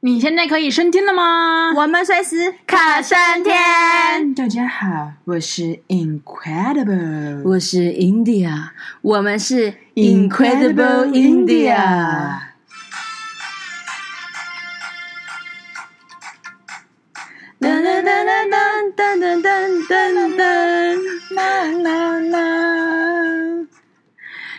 [0.00, 1.74] 你现在可以升天了吗？
[1.74, 4.32] 我们随时可升天。
[4.32, 8.68] 大家好，我是 Incredible，我是 India，
[9.02, 12.47] 我们是 Incredible India。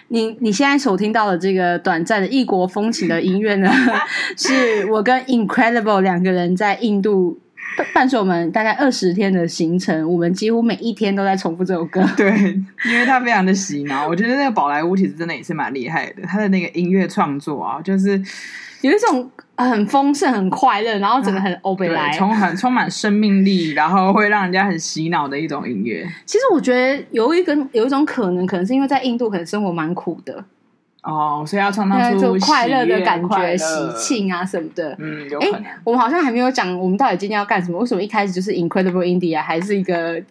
[0.10, 3.72] 你你现在所听到的这个短暂的异国风情的音乐呢，
[4.38, 7.40] 是我跟 Incredible 两个人在印度
[7.94, 12.04] 伴随我们大概二十天的行程，我们几乎每一天都在重复这首歌。
[12.18, 12.30] 对，
[12.86, 14.08] 因为它非常的洗脑。
[14.08, 18.22] 我觉得那个宝莱坞其实真的也是蛮厉害的，他的那个音乐创作啊，就是
[18.82, 26.08] 有一种很丰盛、很快乐，然后整个很欧北来，充很充满生命力，然后会让人家很洗脑的一种音乐。
[26.26, 30.44] 其实我觉得有一个有一种可能，可能是因为在印度可能生活蛮苦的
[31.04, 33.66] 哦，所以要创造出快乐的感觉、喜
[33.98, 34.96] 庆啊什么的。
[35.00, 35.66] 嗯，有可能。
[35.84, 37.80] 我们好像还没有讲，我们到底今天要干什么？
[37.80, 40.22] 为什么一开始就是 Incredible India，还是一个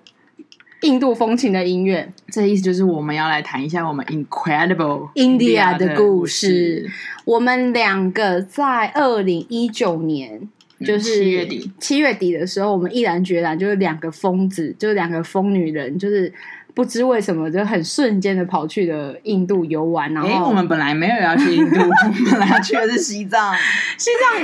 [0.82, 2.08] 印度风情的音乐？
[2.30, 6.88] 这意思就是我们要来谈一下我们 Incredible India 的故事。
[7.24, 10.48] 我们两个在二零一九年，
[10.80, 16.32] 就是七月底，七月底的时候，我们毅然决然就是两个疯子，就是两个疯女人，就是。
[16.78, 23.52] 不知为什么就很瞬间的跑去了印度游玩，然后、欸、我们本来没有要去印度， 我们本来要去的是西藏。
[23.98, 24.40] 西藏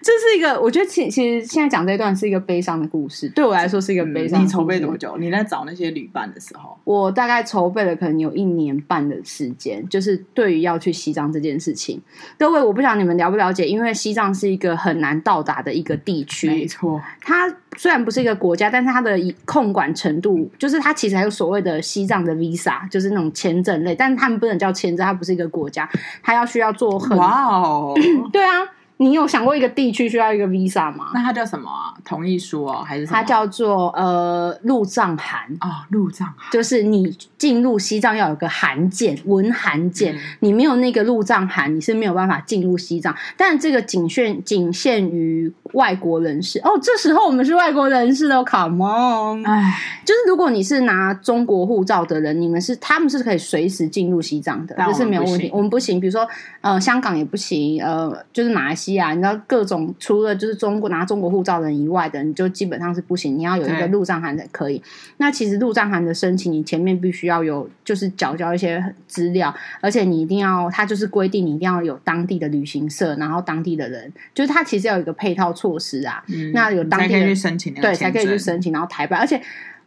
[0.00, 4.44] 这是一个，我觉得其其实现在讲这一段是一个悲伤的故事，对我来说是一个悲伤、嗯。
[4.44, 5.18] 你筹备多久？
[5.18, 12.00] 你在找那些旅伴的时候，我大概筹备了可能有一年半的时间，就是对于要去西藏这件事情。
[12.38, 17.54] 各位，我不晓得你们了不了解，因为西藏是一个很难到达的一个地区，没错，它。
[17.78, 25.88] 虽然不是一个国家，但是它的控管程度，就是它其实还有所谓的西藏的 visa，就是那种签证类，但是他们不能叫签证，它不是一个国家，
[26.22, 27.94] 它要需要做很哇哦，
[28.32, 28.60] 对啊。
[29.02, 31.10] 你有想过一个地区需要一个 visa 吗？
[31.12, 31.94] 那它叫什么啊？
[32.04, 33.16] 同意书哦，还是什么？
[33.16, 43.14] 它叫做呃入藏函啊，入藏函就是你进入西藏要有个函件，文函件，嗯、你没有那个入藏函，你是没有办法进入西藏。
[43.36, 46.78] 但这个仅限仅限于外国人士哦。
[46.82, 49.44] 这时候我们是外国人士哦，Come on！
[49.44, 55.50] 哎，就是如果你是拿中国护照的人，你们是他们是可以随时进入西藏的，这是没有问题。
[55.52, 56.28] 我们不行，比如说
[56.60, 59.10] 呃香港也不行，呃就是马来西亚。
[59.10, 63.38] 你知道各种除了就是中国拿中国护照的人以外的，你就基本上是不行。
[63.38, 64.82] 你要有一个入藏函才可以。
[65.18, 76.22] 那其实入藏函的申请，你前面必须要有就是缴交一些资料，而且你一定要，它就是规定你一定要有当地的旅行社，然后当地的人，就是它其实要有一个配套措施啊。
[76.28, 79.40] 嗯、那有当地的去申请，对，才可以去申请，然后台办，而且。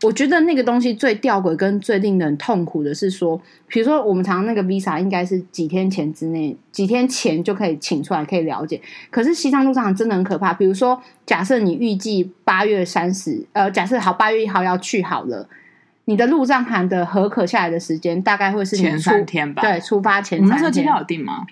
[0.06, 8.80] 我觉得那个东西最吊诡跟最令人痛苦的是说，比如说我们常常那个 visa 应该是几天前之内，几天前就可以请出来可以了解。
[9.10, 10.54] 可是西藏入藏真的很可怕。
[10.54, 15.50] 比如说，假设你预计八月三十，呃，假设好八月一号要去好了，
[16.06, 19.64] 你的入藏函的核可下来的时间大概会是前三天吧？
[19.64, 20.48] 对，出发前三天。
[20.48, 21.48] 我们那时候机票有订吗？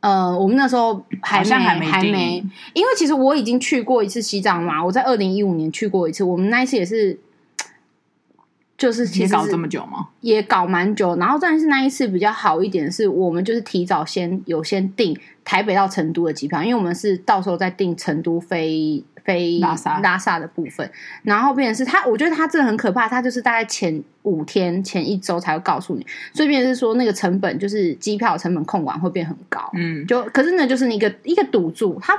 [0.00, 7.16] 呃，我们那时候还没还没，还没，因为其实我已经去过一次西藏嘛，我在二零一五年去过一次，我们那一次也是。
[8.80, 10.08] 就是其实搞这么久吗？
[10.22, 15.14] 也搞蛮久，然后但是那一次比较好一点，是我们就是提早先有先订
[15.44, 20.90] 台北到成都的机票，因为我们是到时候再订成都飞飞拉萨拉萨的部分，
[21.22, 32.16] 然后变成是他，我觉得他真的很可怕，他就是大概前五天前一周才会告诉你，所以变成是说那个成本就是机票成本控管会变很高，嗯，就可是呢就是一个一个赌注，他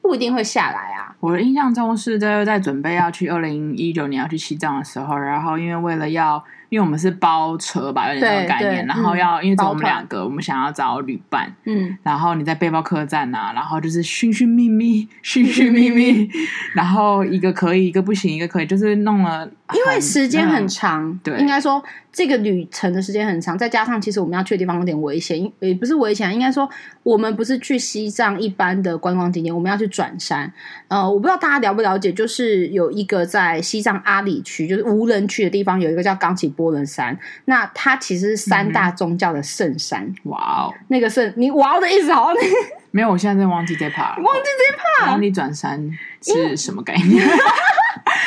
[0.00, 1.14] 不一定会下来啊。
[1.20, 6.44] 我的印象中是在在准备要去二零一九年要去西藏的时候，然后因为为了要。
[6.72, 8.86] 因为我们是包车吧，有点这个概念。
[8.86, 11.54] 然后要、嗯、因为只有我们两个，我们想要找旅伴。
[11.66, 16.30] 嗯，然后你在背包客栈呐、啊，然后就是寻寻觅觅，寻寻觅觅，
[16.74, 19.46] 然后一个可以，一个不行，一个可以，就是弄了。
[19.74, 26.68] 因为时间很长，嗯、对，应该说这个旅程的时间很长，再加上其实我们要去的地方有点危险，也不是危险，应该说
[27.02, 30.52] 我们不是去西藏一般的观光景点，我们要去转山。
[30.88, 40.02] 呃，我不知道大家了不了解，就是有一个在西藏阿里区，就是无人区的地方，有一个叫冈奇波伦山，那它其实是三大宗教的圣山。
[40.02, 42.36] 嗯、哇哦，那个圣，你哇哦的意思好像
[42.90, 45.90] 没有，我现在在忘记这 part，忘记这 part，忘记转山
[46.20, 47.26] 是什么概念？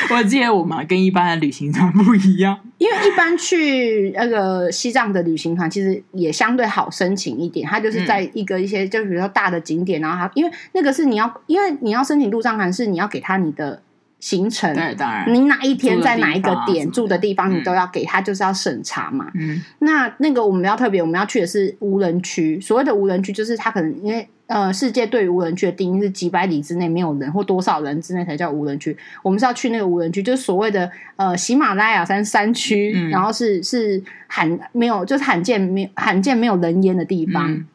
[0.09, 13.81] 我记得我们跟一般的旅行团不一样，因为一般去那个西藏的旅行团其实也相对好申请一点，它就是在一个一些，就比如说大的景点，然后它因为那个是你要，因为你要申请入藏函是你要给他你的
[14.19, 19.31] 行程，对，当然，你哪一天在哪一个点住的地方，你都要给他，就是要审查嘛。
[19.35, 24.27] 嗯，那那个我们要特别，我们要去的是无人区，所谓的无人区就是他可能因为。
[24.47, 28.95] 呃，世界对于无人区的定义是几百里之内没有人，或多少人之内才叫无人区。
[29.23, 37.51] 我们是要去那个无人区，就是所谓的呃喜马拉雅山山区，嗯、然后是是罕没有，就是罕见没罕见没有人烟的地方。
[37.51, 37.65] 嗯、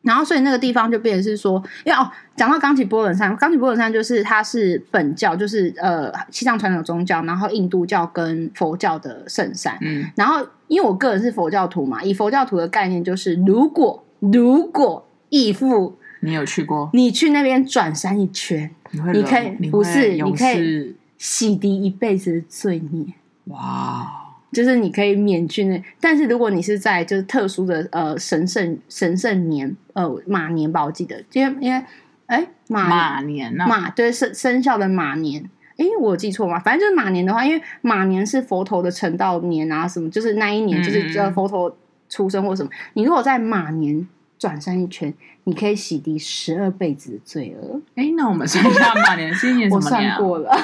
[0.00, 9.76] 然后所以那个地方就变成是说，因为哦，讲到冈崎波伦山，冈崎波伦山就是它是本教，就是呃西藏传统宗教，然后印度教跟佛教的圣山。
[9.82, 15.98] 嗯，然后因为我个人是佛教徒嘛，以佛教徒的概念就是，如果如果义父。
[16.24, 16.90] 你有去过？
[16.92, 20.12] 你去那边转山一圈，你，你可以不是？
[20.12, 23.06] 你可以洗涤一辈子的罪孽。
[23.44, 24.20] 哇！
[24.52, 31.84] 就是你可以免去那，但是如果你是在就是特殊的呃神圣神圣年呃马年吧，我记得，因为因为
[32.26, 36.58] 哎马马年呢、啊、马对生生肖的马年，哎我有记错吗？
[36.60, 41.76] 反正就是马年的话，因为马年是佛陀的成道年啊，什么就是那一年就是叫佛陀
[42.08, 44.06] 出生或什么，嗯、你如果在马年。
[44.44, 45.14] 转身一圈，
[45.44, 47.80] 你可以洗涤十二辈子的罪恶。
[47.94, 49.70] 哎，那我们算一下马年，今年？
[49.70, 50.54] 我算过了，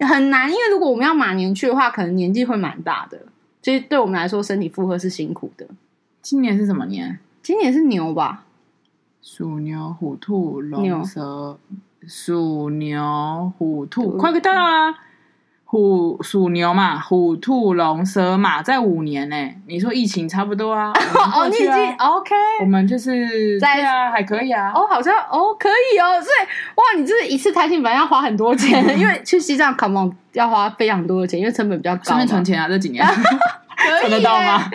[0.00, 3.20] 很难，因为如果我们要马年去的话，可能年纪会蛮大的，
[3.60, 5.66] 所以对我们来说，身体负荷是辛苦的。
[6.22, 7.18] 今年是什么年？
[7.42, 8.46] 今年是牛吧？
[9.20, 11.58] 鼠、牛、虎、兔、龙、蛇。
[12.06, 14.94] 鼠、牛、虎、兔，兔快快到啦！
[15.74, 19.36] 虎鼠牛嘛，虎兔龙蛇马在五年呢。
[19.66, 20.92] 你说疫情差不多啊？
[20.92, 24.70] 啊哦，你已经 OK，我们就是在啊，还可以啊。
[24.72, 26.22] 哦，好像哦，可以哦。
[26.22, 32.02] 所以哇，你就是一次探亲，反正要花很多钱， 因为去西藏 come on 要花非常多的钱，因为成本比较高。
[32.04, 33.04] 顺便存钱啊，这几年
[34.00, 34.70] 存得到吗？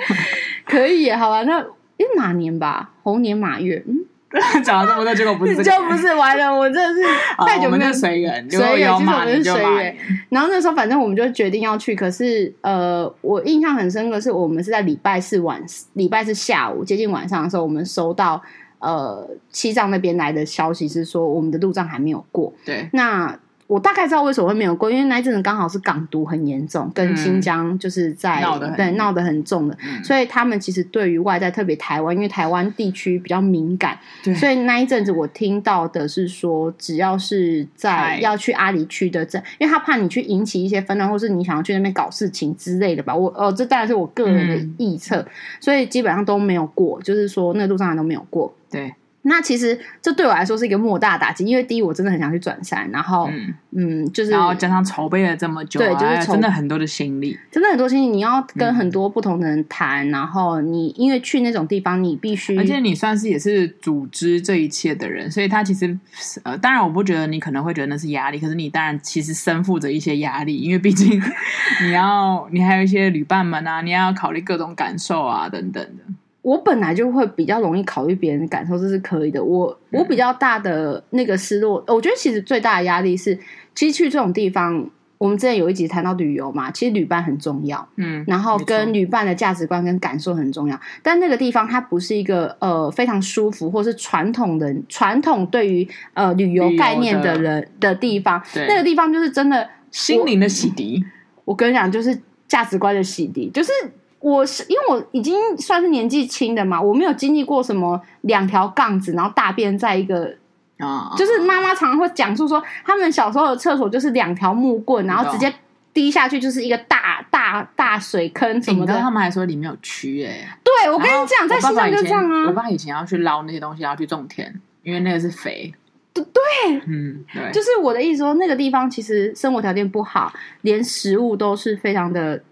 [0.66, 1.44] 可以，好吧。
[1.44, 1.62] 那
[1.96, 4.00] 因为马年吧，猴年马月，嗯。
[4.64, 6.56] 讲了这么多， 结果不是就不是完了。
[6.56, 7.08] 我真的是
[7.46, 9.98] 太久没有随缘，随缘，其实我们是随缘。
[10.30, 11.96] 然后那时候，反正我们就决定要去。
[11.96, 15.62] 可是，呃，我印象很深刻，是我们是在礼拜四晚，
[15.94, 18.42] 礼拜四下午接近晚上的时候，我们收到
[18.80, 22.54] 呃西藏那边来的消息，是说我们的路障还没有过。
[22.66, 23.38] 对，那。
[23.70, 28.44] 我大概知道为什么会没有过，因为那一阵子刚好是港独很严重，跟新疆就是在
[28.76, 33.96] 对闹得很重的，嗯、所以他们其实对于外在特别台湾，因为台湾地区比较敏感，
[34.36, 43.16] 所以那一阵子我听到的是说，只要是在要去阿里区的，在因为他怕你去引起一些纷乱，或是你想要去那边搞事情之类的吧。
[43.16, 45.28] 我哦，这当然是我个人的臆测，嗯、
[45.62, 48.92] 所以基本上都没有过，就是说那个路上都没有过，对。
[49.24, 58.08] 那其实这对我来说是一个莫大打击，因为第一我真的很想去转山，然后嗯，嗯，就是然后加上筹备了这么久，对，就是真的很多的心力，真的很多心力。
[58.08, 65.98] 你要跟很多不同的人谈，嗯、然后你因为去那种地方，你必须，而且你算是也是组织这一切的人，所以他其实
[66.44, 71.22] 呃，当然我不觉得你可能会觉得那是压力，可是你当然其实身负着一些压力，因为毕竟
[71.84, 76.04] 你要你还有一些旅伴们啊，你要考虑各种感受啊等等的。
[76.42, 79.44] 我本来就会比较容易考虑别人的感受，这是可以的。
[79.44, 83.38] 我我比较大的那个失落，我觉得其实最大的压力是，
[83.76, 90.80] 其实去这种地方，我们之前有一集谈到旅游嘛，其实旅伴很重要，嗯，然后跟旅伴的价值观跟感受很重要。
[91.04, 101.04] 但那个地方它不是一个呃非常舒服，或是传统的传统对于呃旅游概念的人的，的地方，那个地方就是真的心灵的洗涤。
[101.44, 103.72] 我跟你讲，就是价值观的洗涤，就是。
[104.20, 110.36] 我是因为我已经算是年纪轻的嘛，我没有经历过什么两条杠子，然后大便在一个
[110.78, 115.54] 啊，就是妈妈常常会讲述说，他们小时候的厕所就是两条木棍，然后直接
[115.94, 118.94] 滴下去就是一个大大大水坑什么的。
[119.00, 122.48] 他们还说里面有蛆哎、欸，对，我跟你讲，在西藏就这样啊。
[122.48, 125.74] 我爸以前要去捞那些东西，要去种田，因为那个是肥。
[126.14, 126.42] 对对，
[126.88, 130.34] 嗯，对，就是我的意思说，那个地方其实生活条件不好，
[130.64, 132.44] 连食物都是非常的。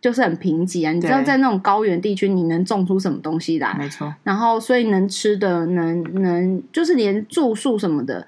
[0.00, 0.92] 就是很贫瘠啊！
[0.92, 3.74] 你知道，在那种高原地区，你能种出什么东西来？
[3.78, 4.14] 没错。
[4.22, 8.26] 然后，所以能吃的，能能，就是连住宿什么的，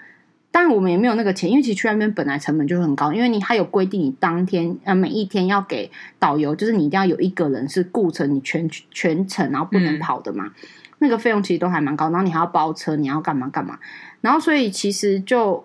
[0.50, 10.44] 当然我们也没有那个钱，因为其实去那边本来成本就很高，因为你还有规定，你当天呃每一天要给导游，就是你一定要有一个人是顾着你全全程，然后不能跑的嘛。
[10.44, 10.52] 嗯、
[10.98, 13.78] 那个费用其实都还蛮高，然后你还要包车，你要干嘛干嘛，
[14.20, 15.64] 然后所以其实就。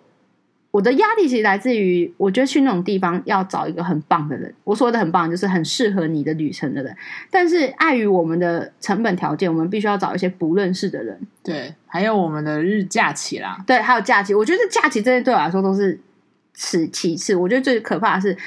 [0.70, 4.54] 我的压力其实来自于，我觉得去那种地方要找一个很棒的人。
[4.64, 6.96] 我说的很棒，就是很适合你的旅程的人。
[7.32, 11.18] 但是碍于我们的成本条件，我们必须要找一些不认识的人。
[11.42, 13.58] 对，还有我们的日假期啦。
[13.66, 14.36] 对，还有假期。
[14.36, 16.00] 我觉得假期这些对我来说都是
[16.54, 17.34] 此其次。
[17.34, 18.38] 我觉得最可怕的是，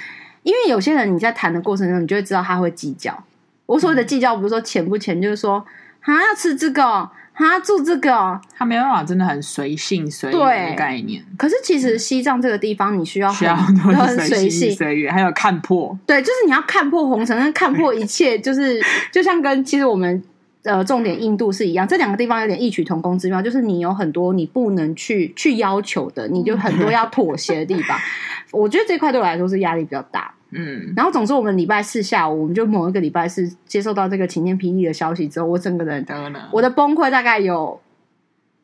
[0.42, 3.24] 因为有些人你在谈的过程中，你就会知道他会计较。
[3.66, 5.64] 我所谓的计较，不是说钱不钱，就是说，
[6.02, 7.10] 啊，要吃这个。
[7.48, 11.24] 他住这个、哦，他没办法，真的很随性随缘的概念。
[11.38, 15.98] 可是其实西藏这个地方，你需要需要很多随性随缘，还有看破。
[16.06, 18.80] 对，就是你要看破红尘，看破一切，就是
[19.10, 20.22] 就像跟其实我们
[20.62, 27.98] 呃，重点印度是一样，这两个地方有点异曲同工之妙，就是你有很多你不能去去要求的，你就很多要妥协的地方。
[28.52, 30.34] 我觉得这块对我来说是压力比较大。
[30.52, 36.04] 嗯，然后总之我们礼拜四下午，我们就某一个礼拜四接受到这个晴天霹雳的消息之后，我整个人，
[36.52, 37.80] 我的崩溃大概有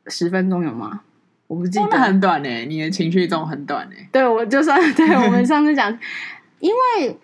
[0.07, 1.01] 十分钟有吗？
[1.47, 3.97] 我不记得，很短呢，你的情绪中很短呢。
[4.13, 5.99] 对，我就算对我们 上次讲，
[6.61, 7.17] 因为。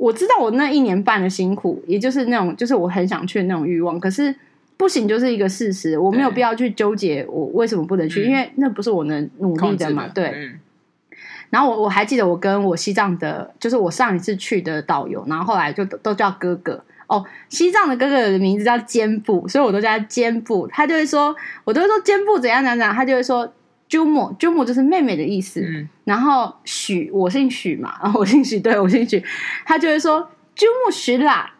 [0.00, 4.34] 我知道我那一年半的辛苦，也就是那种，就是我很想去的那种欲望，可是
[4.78, 10.08] 不行，就是一个事实，我没有必要去纠结我为什么不能去，因为那不是我能努力的嘛。
[10.08, 10.28] 对。
[10.34, 10.58] 嗯、
[11.50, 17.24] 然后我我还记得我跟我西藏的，就是我上一次去的导游，然后后来就都叫哥哥哦。
[17.48, 20.66] 西藏的哥哥的名字叫肩部，所以我都叫他肩部。
[20.68, 23.52] 他就会说，我都会说肩部怎样怎样怎样，他就会说。
[23.90, 25.60] 珠穆，珠穆就是妹妹的意思。
[25.62, 29.20] 嗯、然后许，我姓许嘛，然 后我姓许，对我姓许，
[29.64, 31.52] 他就会说珠穆许啦。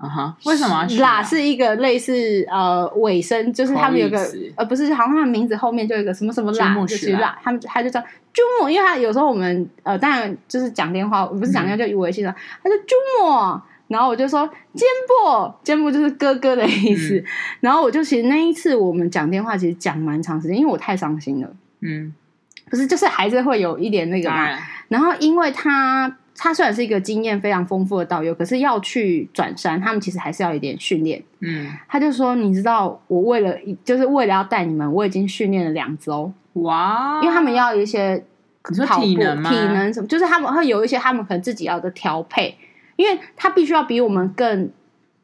[0.00, 4.18] 啊哈，为什么啦是一个类似呃尾声，就是他们有个
[4.56, 8.00] 呃不是，好像他们名字后面就有一个什么什么啦，就是啦，他们他就叫
[8.32, 13.60] 珠穆，因为他有时候我们呃当然就是讲电话，不是讲电话就以为是说，他说珠穆。
[13.88, 17.16] 然后我就说肩部，肩部就是哥哥的意思。
[17.16, 17.24] 嗯、
[17.60, 21.48] 然后我就其实那一次我们讲电话，其实讲蛮长时间，因为我太伤心了。
[21.80, 22.12] 嗯，
[22.68, 24.44] 不是，就是还是会有一点那个嘛。
[24.44, 31.22] 然，然后因为他他虽然是一个经验非常丰富的导游，可是要去转山，他们其实还是要一点训练。
[31.40, 33.54] 嗯，他就说，你知道，我为了
[33.84, 36.32] 就是为了要带你们，我已经训练了两周。
[36.54, 37.20] 哇！
[37.22, 38.24] 因为他们要有一些
[38.86, 42.56] 跑步体能，体能什么，就是他们会有一些他们可能自己要的调配。
[42.96, 44.68] 因为他必须要比我们更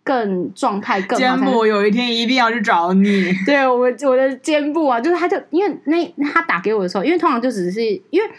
[0.04, 1.36] 更状态更好。
[1.36, 3.32] 肩部有一天一定要去找你。
[3.44, 8.30] 对，我我的肩部啊，就是他就因为那他打给我的时候，因为通常就只是因为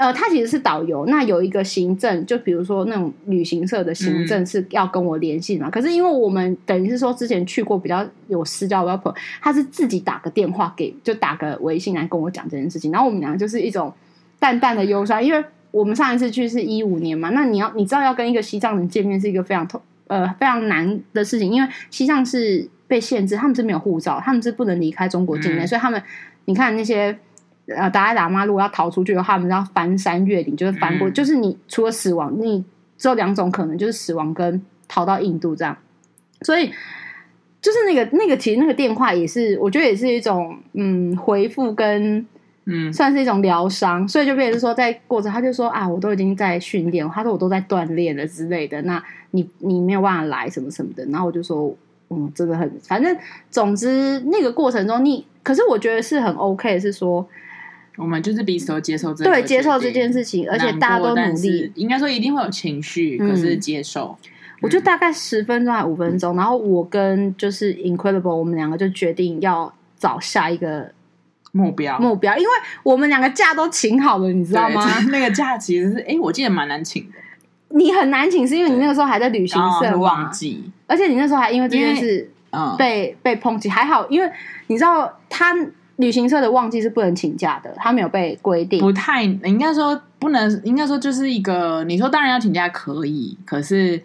[0.00, 5.68] 呃，他其实是导游，那有一个行政，就比如说那种旅行社的行政是要跟我联系嘛。
[5.68, 12.90] 嗯、可是因为我们等于是说之前去过比较有私交的朋友，他是自己打个电话给，就打个微信来跟我讲这件事情。
[12.90, 13.92] 然后我们两个就是一种
[14.38, 15.44] 淡淡的忧伤，因为。
[15.72, 26.02] 我们上一次去是一五年嘛，那你要你知道要跟一个西藏人见面是一个非常痛呃非常难的事情，因为西藏是被限制，他们是没有护照，他们是不能离开中国境内，嗯、所以他们
[26.46, 27.16] 你看那些
[27.76, 32.64] 呃达赖喇嘛如果要逃出去的话，我们要翻山越岭，就是翻过，嗯、就是你除了死亡，你
[32.98, 35.76] 只有两种可能，就是死亡跟逃到印度这样，
[36.42, 36.70] 所以
[37.60, 42.26] 就是那个那个其实那个电话也是，我觉得也是一种嗯回复跟。
[42.66, 48.80] 嗯，算是一种疗伤，所以就变成说，在过程他就说啊，我都已经在训练，他说我都在锻炼了之类的。
[48.82, 51.74] 那你你没有办法来什么什么的，然后我就说，
[52.10, 53.16] 嗯，真的很，反正
[53.50, 57.26] 总之那个过程中你，你可是我觉得是很 OK，是说
[58.00, 64.16] 我们就是彼此都接受这对接受这件事情，而且大家都努力，应该说一定会有情绪，可是接受。
[64.22, 64.30] 嗯，
[64.62, 70.92] 我就大概十分钟还五分钟，然后我跟就是 Incredible，我们两个就决定要找下一个。
[71.52, 72.50] 目标目标，因为
[72.84, 74.86] 我们两个假都请好了，你知道吗？
[75.10, 77.18] 那个假其实是，哎，我记得蛮难请的。
[77.76, 82.30] 你很难请，是因为你那个时候还在旅行社忘记，而且你那时候还因为这件事
[82.78, 83.68] 被被抨击。
[83.68, 84.30] 还好，因为
[84.68, 85.52] 你知道，他
[86.00, 88.80] 旅行社的旺季是不能请假的，他没有被规定。
[88.80, 94.02] 不太应该说不能，应该说就是一个，你说当然要请假可以，可是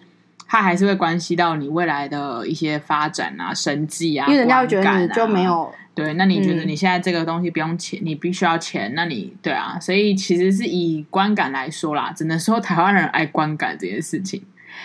[0.48, 5.72] 他还是会关系到你未来的一些发展啊、生计啊，因为人家会觉得你就没有。
[5.94, 14.44] 对，那你觉得你现在这个东西不用钱，嗯、你必须要钱，那你对啊，所以其实是以观感来说啦，只能说台湾人爱观感这件事情。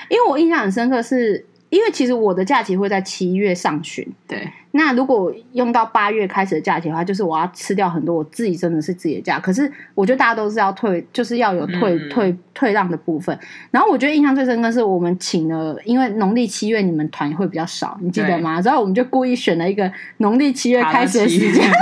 [0.09, 4.47] 因为我印象很深刻是，是因为其实我的假期会在七月上旬，对。
[4.73, 9.41] 那如果用到八月开始的假期的话，就是我要吃掉很多我自己真的是自己的假。
[9.41, 13.37] 可是我觉得大家都是要退，就是要有退、嗯、退退让的部分。
[13.71, 18.61] 然后我觉得印象最深刻是我们请了，因为农历七月你们团会比较少，你记得吗？
[18.61, 21.69] 然后我们就故意选了一个农历七月开始的时间。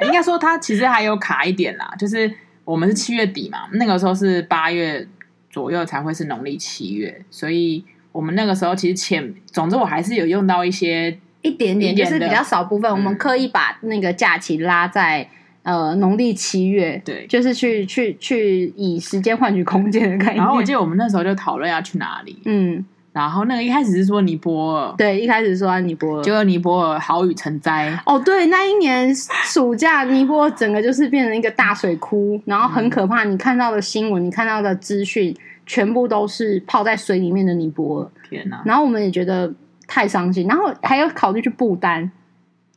[0.00, 2.32] 应该说它其实还有卡一点啦，就是
[2.64, 5.06] 我们是七月底嘛，那个时候是八月
[5.50, 11.18] 左右才会是农历七月，所以我们那个时候其实前，总之我还是有用到一些。
[11.46, 12.90] 一点点，就是比较少部分。
[12.90, 15.28] 我们刻意把那个假期拉在
[15.62, 20.36] 呃农历七月，对，就是去去去以时间换取空间的概念。
[20.36, 27.94] 然后我记得我们那时候就讨论要去哪里，嗯，然后那个一开始是说尼泊尔，对，一开始说尼泊尔，结果尼泊尔好雨成灾。
[28.06, 33.24] 哦，对，那一年暑假尼泊尔整个就是变成一个大水窟，然后很可怕。
[33.24, 38.10] 你看到的新闻，你看到的资讯，全部都是泡在水里面的尼泊尔。
[38.28, 38.62] 天哪！
[38.64, 39.52] 然后我们也觉得。
[39.86, 42.10] 太伤心，然后还要考虑去不丹。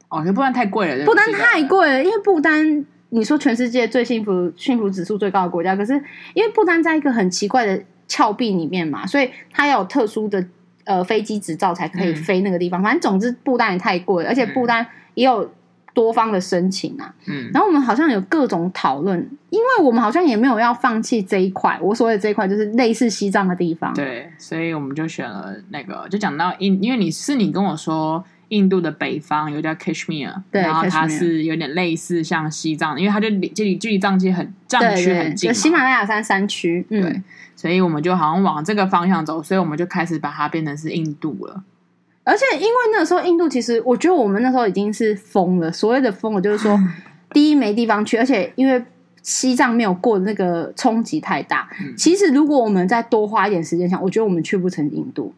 [0.10, 1.06] 哦，那不丹太贵了。
[1.06, 5.94] 不丹太贵了，因为不丹，你说全世界最幸福、幸福指数最高的国家，可是
[6.34, 10.46] 因为不丹在一个很奇怪的峭壁里面嘛，所以它要有特殊的
[10.84, 12.82] 呃飞机执照才可以飞那个地方。
[12.82, 15.50] 嗯、反正总之，不丹也太贵了，而且不丹也有
[15.98, 17.12] 多方的申请啊。
[17.25, 19.18] 嗯，然后我们好像有各种讨论，
[19.50, 21.80] 因为我们好像也没有要放弃这一块。
[21.82, 23.92] 我所谓的这一块就是类似西藏的地方。
[23.96, 28.24] 对，所以我们就选了那个，就讲到印，因为你是你跟我说。
[28.50, 37.24] 印度的北方有叫 Kashmir，对然后它是有点类似像西藏，因为它就离这里距离藏区很藏区很近，喜马拉雅山山区，对，嗯、
[37.58, 41.62] 所以我们就好像往这个方向走，所以我们就开始把它变成是印度了。
[42.28, 46.78] 而且因为那个时候印度其实，我觉得我们那时候已经是疯了，所谓的疯了就是说，
[47.32, 48.84] 第一没地方去，而且因为
[49.24, 51.70] 西藏没有过那个冲击太大。
[51.80, 55.34] 嗯、其实如果我们再多花一点时间想，我觉得我们去不成印度。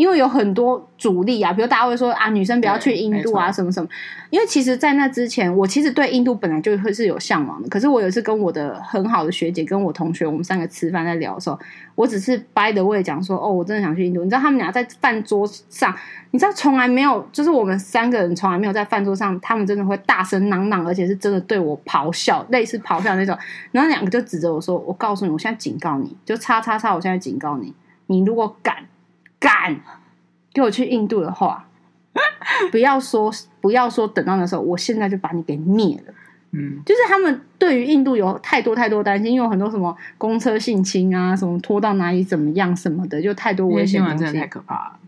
[0.00, 3.86] 因为有很多阻力啊，比如大家会说啊，女生不要去印度啊，什么什么。
[4.30, 7.68] 因为其实，在那之前，我其实对印度本来就会是有向往的。
[7.68, 11.58] 可是，我有一次跟我的很好的学姐跟我同学，我们三个吃饭在聊的时候，
[11.94, 14.24] 我只是 by the way 讲说，哦，我真的想去印度。
[14.24, 15.94] 你知道，他们俩在饭桌上，
[16.30, 23.36] 你知道，从来没有，就是我们三个人从来没有在饭桌上，他们真的会大声嚷嚷，而且是真的对我咆哮，类似咆哮那种。
[23.70, 27.74] 然后两个就指着我说：“我告诉你，我现在警告你，就叉叉叉，我现在警告你，
[28.06, 28.76] 你如果敢。”
[29.40, 29.80] 敢
[30.52, 31.66] 给我去印度的话，
[32.70, 36.14] 不要说不要说等到那时候，我现在就把你给灭了。
[36.52, 44.98] 嗯，就是他们对于印度有太多太多担心，因为很多什么公车性侵啊，什么拖到哪里怎么样什么的，就太多危险东西，真的太可怕了。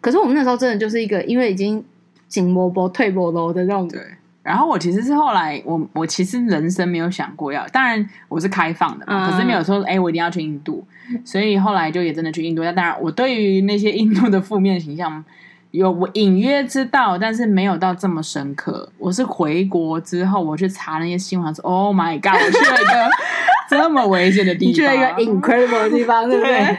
[0.00, 1.84] 可是我们那时候真的就是一个，因为已经
[2.28, 3.90] 紧波波退波楼的那种。
[4.42, 4.50] 对。
[4.50, 10.84] 然后我其实是后来，我我其实人生没有想过要，当然我是开放的嘛，嗯、可是没有说，哎，我一定要去印度。
[11.24, 12.62] 所以后来就也真的去印度。
[12.64, 15.22] 那当然，我对于那些印度的负面形象
[15.72, 18.90] 有我隐约知道，但是没有到这么深刻。
[18.96, 23.10] 我是回国之后，我去查那些新闻，说，Oh my God，我去了一个
[23.68, 26.58] 这么危险的地方，去了一个 incredible 的地方，对不对？
[26.58, 26.78] 对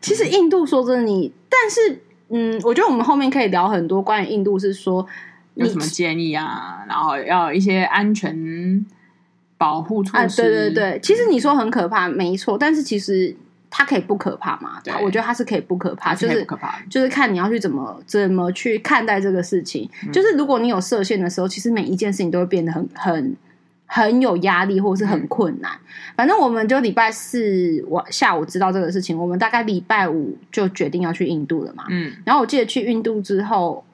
[0.00, 5.06] 其实印度说真的你，你但是嗯，我觉得我们后面可以聊很多关于印度，是说。
[5.54, 6.84] 有什么建议啊？
[6.88, 8.84] 然后要一些安全
[9.56, 10.42] 保护措施。
[10.42, 12.58] 啊，对对对，其实你说很可怕，没错。
[12.58, 13.34] 但是其实
[13.70, 14.80] 它可以不可怕嘛？
[14.82, 19.88] 对，我觉得它是可以不可怕，就是可怕，就是看你要去怎么怎么去看待这个事情。
[20.04, 23.36] 嗯、就是如果你有设限的时候，其实每一件事情都会变得很很
[23.86, 25.70] 很有压力，或者是很困难。
[25.72, 31.84] 嗯、反正我们就礼拜四我下午知道这个事情，我们大概礼拜五就决定要去印度了嘛。
[31.90, 33.84] 嗯，然后我记得去印度之后。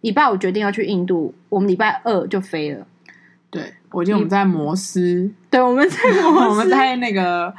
[0.00, 2.86] 礼拜五决定要去印度，我们礼拜二就飞了。
[3.50, 7.52] 对，我记得我们在摩斯，对，我们在摩斯， 我们在那个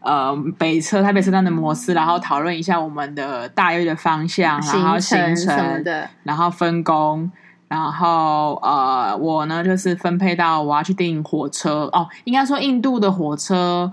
[0.00, 7.30] 呃北车台北车站的摩斯，然后讨论一下我们的大约的方向，然后行程什么的，然后分工，
[7.68, 13.90] 然后呃我呢就是分配到我要去订火车哦，应该说印度的火车。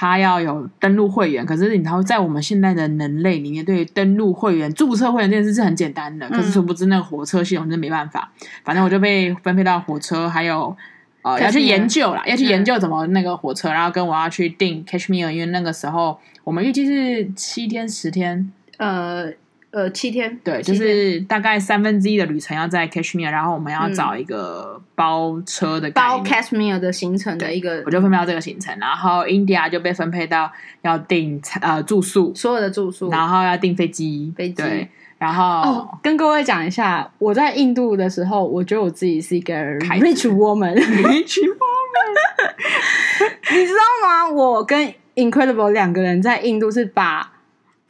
[0.00, 6.28] 他要有登录会员，可是你知道，在我们现在的人类里面，对于登录会员、注册会员这件事是很简单的。
[6.28, 8.30] 可是殊不知，那个火车系统真的没办法。
[8.40, 10.76] 嗯、反正我就被分配到火车，还有
[11.22, 19.32] 呃要去研究啦，要去研究怎么那个火车，然后跟我要去订 Cashmere，因为那个时候我们预计是七天十天，呃。
[19.70, 30.50] 呃，七天，对，就是大概三分之一的旅程要在 Kashmir，然后我们要找一个包车的包 Kashmir 的行程的一个，我就分配到这个行程，然后 India 就被分配到
[30.80, 42.14] 要订呃住宿，所有的住宿，然后要订飞机，飞机，对，然后、哦、跟各位讲一下，我在印度的时候，我觉得我自己是一个 rich woman，rich woman，
[43.52, 44.30] 你知道吗？
[44.32, 47.32] 我跟 Incredible 两个人在印度是把。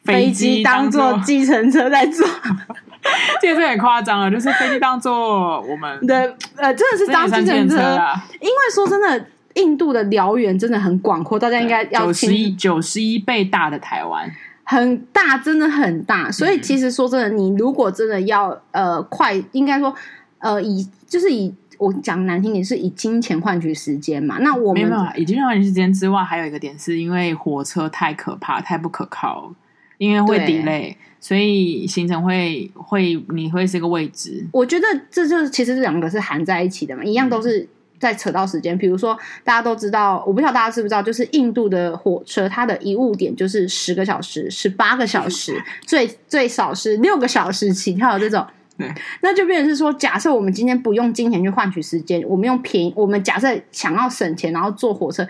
[0.09, 2.27] 飞机当做计程车在坐，
[3.41, 4.31] 这个是很夸张了。
[4.31, 7.77] 就是飞机当做我们的呃，真的是当计程车。
[8.41, 14.31] 因为说真的，印度的辽源真的很广阔，大家应该要九十一九十一倍大的台湾，
[14.65, 16.31] 很大，真的很大。
[16.31, 19.95] 所以其实说真的，你如果真的要呃快，应该说
[20.39, 24.39] 呃以就是以我讲难听点，是以金钱换取时间嘛。
[24.41, 29.53] 那我们没有以金钱换取时间之外，还有一个点是因为火车太可怕，太不可靠。
[29.99, 34.47] 因为会 delay，所以行程会会你会是一个未知。
[34.53, 38.77] 我觉得这就是其实这两个是含在一起的嘛，一样都是在扯到时间。
[38.77, 48.47] 嗯、比如说大家都知道，我不晓得大家知不知道，就是印度的火车，它的移误点就是十个小时、十八个小时， 最最少是六个小时起跳的这种。
[48.77, 48.89] 对，
[49.23, 55.27] 那就变成是说，假设我们今天不用金钱去换取时间，我们用便宜，我们假设想要省钱，然后坐火车。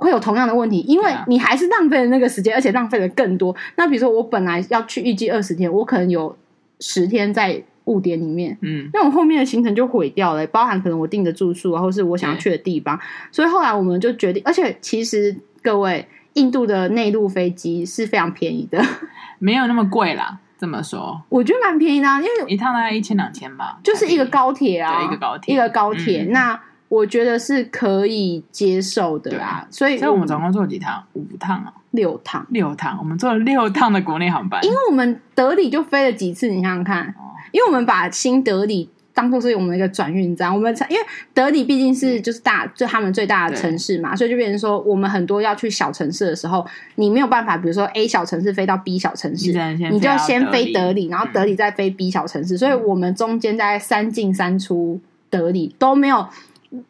[0.00, 3.54] 会有同样的问题，因为你还是浪费了那个时间，而且浪费了更多。
[3.76, 6.36] 那比如说，我本来要去预计二十天，我可能有
[6.80, 12.98] 十天在误点里面，嗯，那我后面的行程就毁掉了，包含可能我订的住宿啊，或是我想要去的地方。
[13.30, 18.82] 所以后来我们就决定，而且其实各位印度的内陆飞机是非常便宜的，
[19.38, 20.38] 没有那么贵啦。
[20.58, 26.24] 这么说，我觉得蛮便宜的，啊，因为一趟大概一千两千吧，就是一个高铁啊，对，一个高铁，一个高铁。
[26.24, 26.60] 嗯、那
[26.90, 29.66] 我觉得是可以接受的啦。
[29.70, 31.02] 所以，所以我们总共坐了几趟？
[31.14, 32.98] 五趟啊，六趟，六趟。
[32.98, 38.90] 我们坐了六趟的国内航班，因为我们德里就飞了几次，你想想看，哦、因为我们把新德里。
[39.12, 41.02] 当做是我们的一个转运站，我们因为
[41.34, 54.98] 德里毕竟是就是大，就他们最大的城市嘛，所以就变成说，我们很多要去小城市的时候，你没有办法，比如说 A 小城市飞到 B 小城市，你，你就先飞德里，然后德里再飞 B 小城市，嗯、所以我们中间大概三进三出
[55.28, 56.26] 德里都没有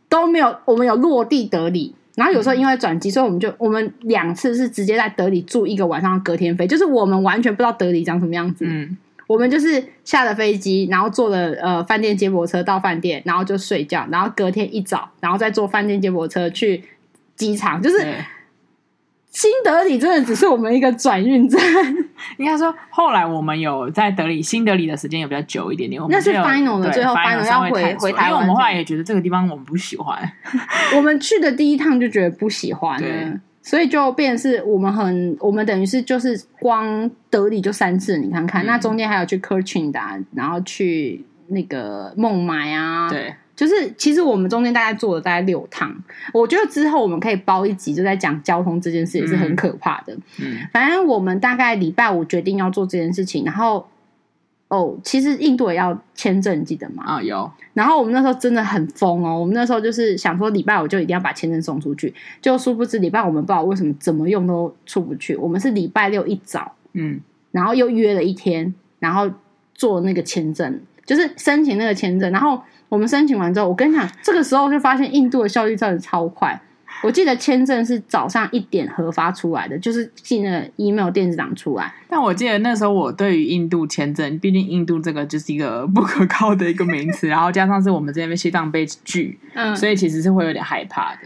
[0.09, 8.65] 都没有，我们有落地德里，然后有时候因为转机，所以我们就我们两次是直接在德里住一个晚上，隔天飞，就是我们完全不知道德里长什么样子。
[8.69, 8.97] 嗯。
[9.27, 16.83] 我们就是下了飞机，然后坐了呃饭店接驳车到饭店，然后就睡觉，然后隔天一早，然后再坐饭店接驳车去
[17.37, 17.81] 机场。
[17.81, 18.05] 就是
[19.31, 21.61] 新德里真的只是我们一个转运站。
[22.37, 26.01] 应该说，后来我们有在德里新德里的时间也比较久一点点。
[26.03, 28.31] 我们那是 final 的，最后 final 要回回台湾。
[28.31, 30.21] 因为我们后来也觉得这个地方我们不喜欢。
[30.97, 32.99] 我们去的第一趟就觉得不喜欢。
[33.01, 33.33] 对。
[33.63, 40.01] 所以就变成是我们很，我们等于是就是光德里就三次，你看看，嗯、那中间还有去 Cochin 的，
[40.35, 45.95] 然后去那个孟买啊，对，就是其实我们中间大概做了大概六趟。
[46.33, 50.17] 我觉得之后我们可以包一集，就在讲交通这件事也是很可怕的。
[50.41, 53.87] 嗯，反正我们大概礼拜五决定要做这件事情，然后。
[54.69, 57.03] 哦，oh, 其实印度也要签证，记得吗？
[57.05, 57.51] 啊，有。
[57.75, 65.35] 然后我们那时候真的很疯哦，我们那时候就是想说礼拜五就一定要把签证送出去，就殊不知礼拜五我们不知道为什么怎么用都出不去。
[65.35, 67.21] 我们是礼拜六一早，嗯，
[67.51, 69.29] 然后又约了一天，然后
[69.75, 72.31] 做那个签证，就是申请那个签证。
[72.31, 76.61] 然后我们申请完之后，我跟你讲，这个时候就发现印度的效率真的超快。
[77.03, 81.95] 我记得签证是早上一点核发出来的，就是进了 email 电子档出来。
[82.09, 91.21] 但我记得那时候我对于印度签证，毕竟印度这个就是一个不可靠的一个名词，然后加上是我们这边西藏被拒，嗯，所以其实是会有点害怕的。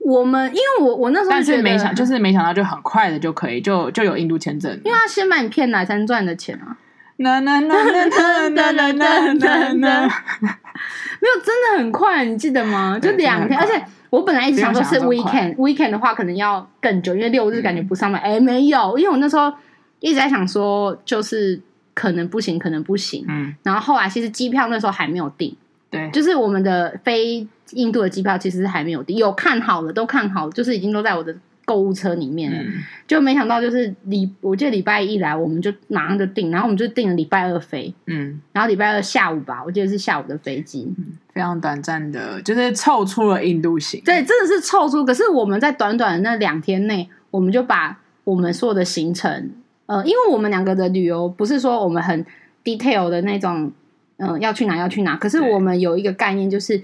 [0.00, 6.76] 我们因为我我那时候但是没想就是没想到就很快的就可以就就有印度签证，因为他先把你骗来才能赚的钱啊。
[7.18, 12.98] 那那那那 那那那那那，没有真的很快，你记得吗？
[13.00, 13.72] 就两天，而且。
[14.08, 18.22] 我本来一直想说是 weekend，weekend 的话可能要更久，因为六日感觉不上班。
[18.22, 19.52] 哎、嗯，没有，因为我那时候
[19.98, 21.60] 一直在想说，就是
[21.92, 23.24] 可能不行，可能不行。
[23.28, 25.54] 嗯，然后后来其实机票那时候还没有订，
[25.90, 31.36] 对，就是我们的飞印度的机票其实是还没有订，有看好了，都看好了，就是已经都在我的。
[31.66, 32.74] 购物车里面，嗯、
[33.08, 45.04] 就没想到就是礼，我记得礼拜一来，我们就马上就订，然后我们就订了礼拜二飞，嗯，然后礼拜二下午吧，我记得是下午的飞机，嗯，非常短暂的，就是凑出了印度行，对，真的是凑出。
[45.04, 49.50] 可是我们在短短的那两天内，我们就把我们所有的行程，
[49.86, 52.24] 呃，因为我们两个的旅游不是说我们很
[52.62, 53.72] detail 的那种，
[54.18, 56.80] 嗯、呃，要去哪要去哪，可是我们有一个概念，就是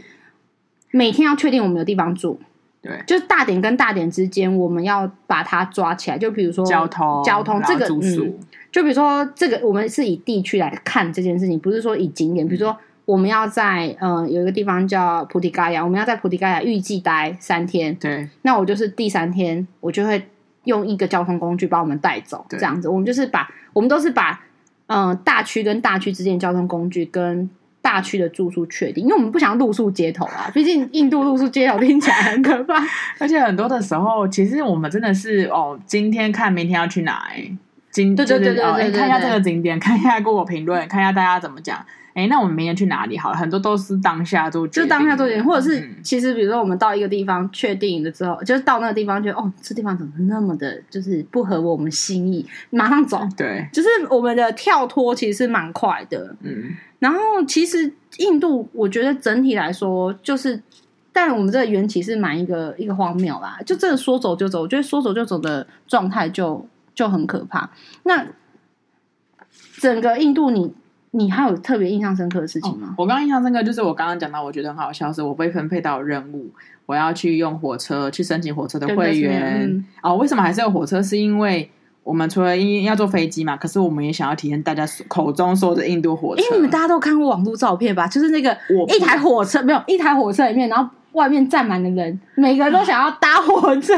[0.91, 2.41] 每天要确定我们有地方住。
[2.83, 6.19] 对，就是大点跟大点之间，我们要把它抓起来。
[6.19, 8.35] 就比如说交通，交通这个，嗯，
[8.73, 12.45] 就比如说这个，我们是以地区来看这件事情，不是说以景点。
[12.49, 17.95] 比如说，我们要在呃有一个地方叫菩提伽亚，我们要在菩提伽亚预计待三天。
[17.95, 20.29] 对，那我就是第三天，我就会
[20.65, 22.89] 用一个交通工具把我们带走，这样子。
[22.89, 24.41] 我们就是把，我们都是把，
[24.89, 27.49] 嗯、呃，大区跟大区之间的交通工具跟。
[27.83, 30.51] 大区的住宿确定，因为我们不想要露宿街头啊。
[30.55, 32.75] 毕竟印度露宿街头听起来很可怕，
[33.19, 37.29] 而且很多的时候，其实我们真的是哦，今天看明天要去哪？
[37.31, 37.51] 哎，
[37.91, 41.85] 今对对对对对，看一下这个景点，看一下 Google 评论，看一下大家怎么讲。
[42.15, 43.17] 哎，那我们明天去哪里？
[43.17, 53.27] 好了，很多都是当下做决定，就当下做决定，或者是、嗯、其实比如说我们到一个地方确定了之后，就是到那个地方觉得哦，这地方怎么那么的，就是不合我们心意，马上走。
[53.35, 56.37] 对，就是我们的跳脱其实是蛮快的。
[56.43, 60.63] 嗯，然后其实印度，我觉得整体来说就是，
[61.13, 67.69] 但我们这个缘起是蛮一个一个荒谬啦，就真的说走就走，我觉得说走就走的状态就就很可怕。
[68.05, 68.29] 那
[69.79, 70.73] 整个印度你。
[71.15, 72.89] 你还有特别印象深刻的事情吗？
[72.89, 76.51] 哦、我刚刚印象深刻就是我刚刚讲到，我觉得很好笑，是我被分配到任务，
[76.87, 79.69] 我要去用火车去申请火车的会员。
[79.69, 81.03] 嗯、哦，为什么还是有火车？
[81.03, 81.71] 是因为
[82.05, 86.43] 我们除了因要坐飞机嘛，可是我们也想要体验大家口中说的印度火车。
[86.43, 88.07] 因为你们大家都看过网络照片吧？
[88.07, 88.57] 就是那个
[88.89, 90.89] 一台火车，没有一台火车里面，然后。
[91.13, 93.95] 外面站满了人，每个人都想要搭火车，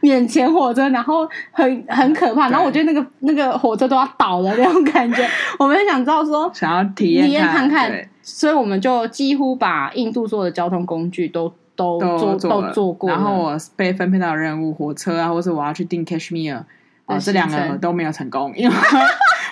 [0.00, 1.18] 免钱火车，然后
[1.52, 2.48] 很很可怕。
[2.48, 5.24] 然后我觉得那个那个火车都要倒了那种感觉。
[5.56, 13.08] 我们想知道说，想要体验体验看看，所以我们就几乎把印度所有的交通工具都都做都做过。
[13.08, 16.64] 然后我被分配到任务，火车啊，或是我要去订 Cashmere，
[17.08, 18.74] 哦，这两个都没有成功，因为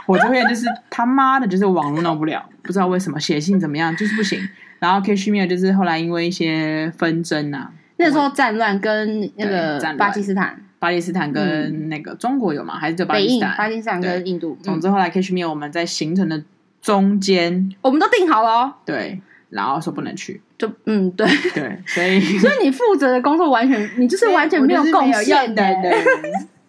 [0.07, 4.39] 火车票就是 他妈的，就是网络弄不了，不知道为什么写信怎么样，就是不行。
[4.79, 10.61] 然后 Cashmere 就是后来因为一些纷争啊，那时候战乱跟那个巴基斯坦。
[10.79, 12.79] 巴基斯坦跟那个中国有吗？
[12.79, 13.57] 还是就巴基斯坦？
[13.57, 14.57] 巴基斯坦跟印度。
[14.63, 16.41] 总之后来 Kashmir 我们在行程的
[16.83, 18.75] 中间，我们都定好了哦。
[18.85, 25.65] 对，然后说不能去，就嗯，对对，所以 所以你负责的工作完全，你就是完全没有贡献的。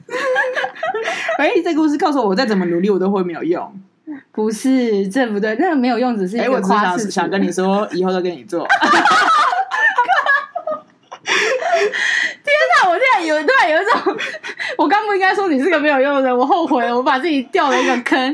[1.39, 3.79] 哎，这个故事告诉我，我再怎么努力，我都会没有用。
[4.31, 7.11] 不是，这不对，那个没有用，只是哎、欸，我只。
[7.11, 8.67] 想跟你说，以后都给你做。
[12.89, 14.17] 我现在有对有一种，
[14.77, 18.33] 我刚不应该说你是个没有用的人，我后悔，我把自己掉了一个坑。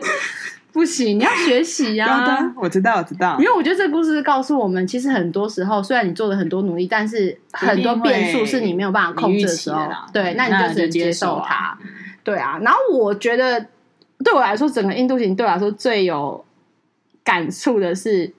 [0.73, 2.53] 不行，你要学习呀、啊！
[2.57, 3.37] 我知道，我知道。
[3.37, 11.77] 因为我觉得这个故事告诉我们，其实很多时候，虽然你做了很多努力，但是很多变数是你没有办法控制的时候，对，那你就只能接受它。
[12.23, 13.67] 对啊，然后我觉得
[14.23, 16.43] 对我来说，整个印度行对我来说最有
[17.23, 18.33] 感触的是，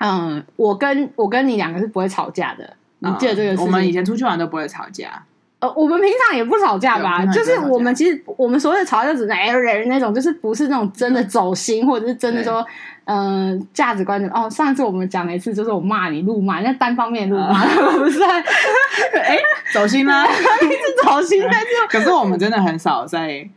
[0.00, 2.76] 嗯，我跟我跟你两个是不会吵架的。
[2.98, 3.66] 你记得这个事情、嗯？
[3.66, 5.24] 我们以前出去玩都不会吵架。
[5.62, 7.24] 呃，我们平常也不吵架吧？
[7.26, 12.66] 就是我们其实我们所谓的吵架，只是哎人那种，就是不是那种真的走心，或者是真的说，
[13.04, 14.28] 嗯，价、呃、值观的。
[14.34, 17.64] 哦，上一次我们讲了一次，就是我骂你怒骂，那单方面怒骂，
[17.96, 18.20] 不是？
[19.14, 19.38] 哎，
[19.72, 20.26] 走心吗？
[20.26, 21.98] 一直走心在这。
[21.98, 23.48] 可是我们真的很少在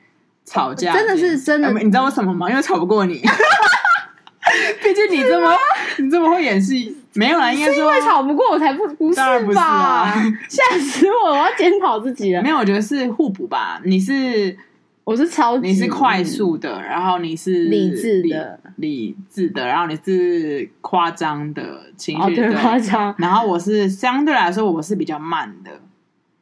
[0.46, 1.72] 吵架，真的是真的。
[1.72, 2.48] 你知道为什么吗？
[2.48, 3.20] 因为吵不过你。
[4.84, 5.58] 毕竟你这么
[5.98, 9.15] 你这么会演戏，没有啦，应该说因为吵不过我才不不是
[9.54, 10.13] 吧？
[10.49, 11.30] 吓死我！
[11.30, 12.41] 我要检讨自己了。
[12.43, 13.82] 没有，我觉得是互补吧。
[13.86, 14.58] 你是
[15.06, 21.63] 我是超级，你是快速的，然后你是理智的，理智的，然后你是夸张的
[21.95, 23.15] 情绪，对夸张。
[23.17, 25.71] 然后我是相对来说我是比较慢的。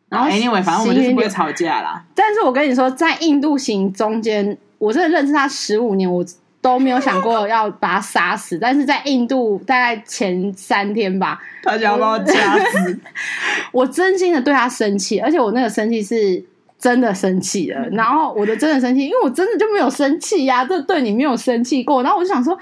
[0.10, 2.04] 然后 anyway，反正我们就是不会吵架啦。
[2.16, 6.26] 但是我跟你说，在印度行中间，我真的认识他十五年，我。
[6.64, 13.00] 都没有想过要把他杀死，但是在印度大概前三天吧，他想要把我掐死。
[13.74, 16.42] 我 真心的对他生气，而且我那个生气是
[16.80, 17.90] 真的生气了。
[17.90, 22.02] 然后我的真的生气，因为我真的就没有生气呀，这对你没有生气过。
[22.02, 22.58] 然后我就想说，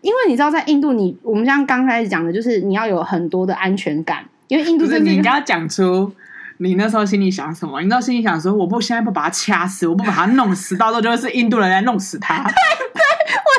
[0.00, 6.12] 因为你知道，在印度你，你我们像刚开始讲的，就是你要有很多的安全感，因为印度是你刚刚讲出。
[6.58, 7.80] 你那时候心里想什么？
[7.80, 12.48] 你知道心里想说，我不现在不把他掐死，我不把他弄死，到时候就会是印度人来弄死他。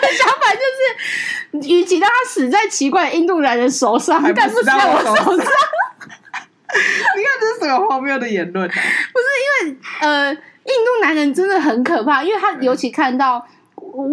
[0.06, 5.26] 的想法就是，与其让他死在奇怪的印度男人手上，还不死在我手上。
[5.38, 8.74] 你看这是什么荒谬的言论啊？
[8.74, 9.26] 不是
[9.66, 13.48] 因为呃，印度男人真的很可怕，因为他尤其看到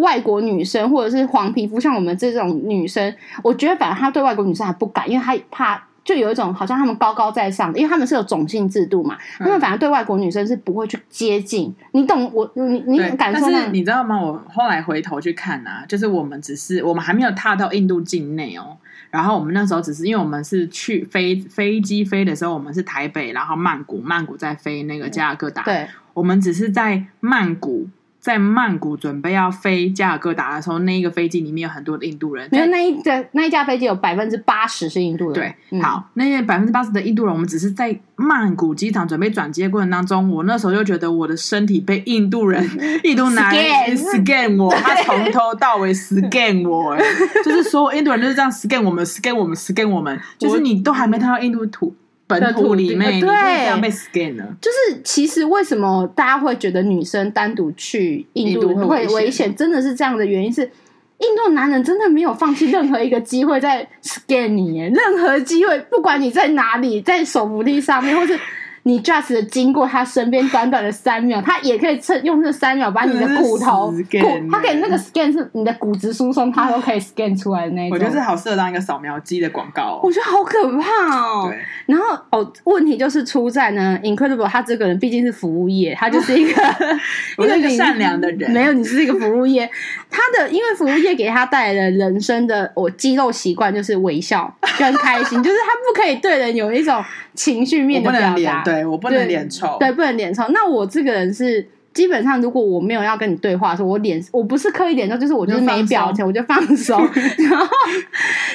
[0.01, 5.87] 外国女生或者是黄皮肤，像我们这种女生，我觉得反正他对外国女生还不敢，因为他怕。
[6.03, 11.73] 就有一种好像他们高高在上的，因为他们是有种姓制度嘛，他们反而对外国女生是不会去接近。
[11.91, 12.49] 你懂我？
[12.55, 13.39] 你你感受？
[13.39, 14.19] 但是你知道吗？
[14.19, 18.77] 我后来回头去看啊，就是我们只是我们还没有踏到印度境内哦。
[19.09, 25.63] 然后我们那时候只是因为我们是去飞飞机飞的时候，我们是台北，然后曼谷，曼谷再飞那个加尔各答。
[25.63, 27.87] 对，我们只是在曼谷。
[28.23, 32.47] 在曼谷准备要飞加尔各答的时候，那一个飞机里面有很多的印度人。
[32.53, 35.33] 没有那一架那一架飞机有百分之八十是印度人。
[35.33, 42.65] 对，嗯、好，那百分之八十的印度人，我们只是在曼谷机场准备转机的过程当中，我那时候就觉得我的身体被印度人、
[43.03, 43.63] 印度男人
[43.97, 46.97] scan 我，他从头到尾 scan 我，
[47.43, 51.93] 就是所有印度人就是这样 scan 我们，scan 我们，scan 我们，就是你都还没看到印度土。
[52.39, 54.45] 本土里面，对，这样被 scan 了。
[54.61, 59.55] 就是其实为什么大家会觉得女生单独去印度会危险？
[59.55, 68.39] 真的是这样的原因是，印度男人真的没有放弃任何一个机会在 scan 你，任何机会，不管你在哪里，在手扶梯上面，或是。
[68.83, 77.97] 你 just 经过他身边短短的三秒，他也可以趁用这三秒把你的骨头骨，他可以那个 scan 是你的骨质疏松，他都可以 scan 出来的那种。
[77.97, 79.99] 我觉得这好适合当一个扫描机的广告哦。
[80.03, 81.47] 我觉得好可怕哦。
[81.49, 81.59] 对。
[81.85, 86.61] 然后哦，问题就是出在呢，Incredible 他这个人毕竟是服务业，他就是一个
[87.57, 88.51] 一个善良的人。
[88.51, 89.69] 没有，你是一个服务业。
[90.13, 98.61] 他的因为服务业给他带来的人生的我肌肉习惯就是微笑 跟开心，就是他不可以对人有一种情绪面的表达。
[98.63, 100.47] 对，我不能脸臭，对，不能脸臭。
[100.49, 106.97] 那我这个人是基本上，如果我没有要跟你对话的时候，我脸我不是刻意脸臭，就是我就是没表情， 我就放松。
[107.37, 107.67] 然后，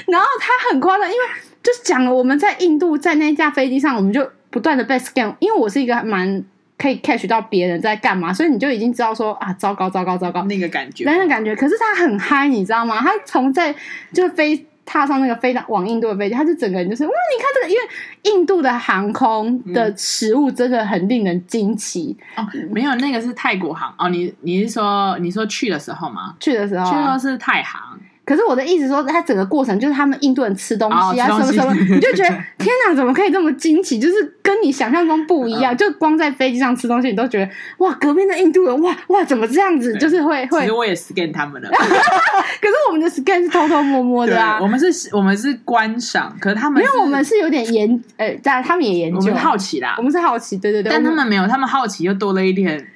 [0.07, 1.21] 然后他很夸张，因为
[1.63, 6.43] 就是讲了我们在印度在那架飞机上，我们就不断的被 scan，因为我是一个蛮
[6.79, 11.55] 可以 catch 到别人在干嘛，所以你就已经知道说啊，糟糕，糟糕，糟糕，那个感觉，那个感觉。
[11.55, 13.01] 可是他很嗨，你知道吗？
[13.01, 13.75] 他从在
[14.15, 14.65] 就是飞。
[14.91, 17.83] 踏上那个飞往印度的飞机，他就整个人就是哇，你看这个，因为
[18.23, 22.49] 印度的航空的食物真的很令人惊奇、嗯、哦。
[22.71, 24.09] 没有，那个是泰国航哦。
[24.09, 26.35] 你你是说你说去的时候吗？
[26.41, 28.01] 去的时候、啊，去的时候是泰航。
[28.29, 33.99] 可是我的意思说，它整个过程就是他们印度人吃东西啊，什么什么， 你就觉得天哪，怎么可以这么惊奇？
[33.99, 35.75] 就是跟你想象中不一样。
[35.75, 39.97] 就光在飞机上吃东西，你都觉得哇，隔壁的印度人哇哇，怎么这样子？
[39.97, 40.61] 就是会会。
[40.61, 41.71] 其实我也 scan 他们了，
[42.61, 44.59] 可是我们的 scan 是偷偷摸摸的啊。
[44.61, 52.87] 我们是，我们是观赏，可是他们没有，我们是有点研，呃，在他们也研究，我们好奇啦，我们是好奇，对对对，但他们没有，他们好奇又多了一点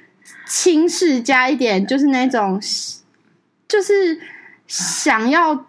[0.45, 2.61] 轻视加一点，就是那种，
[3.67, 4.19] 就是
[4.67, 5.65] 想要。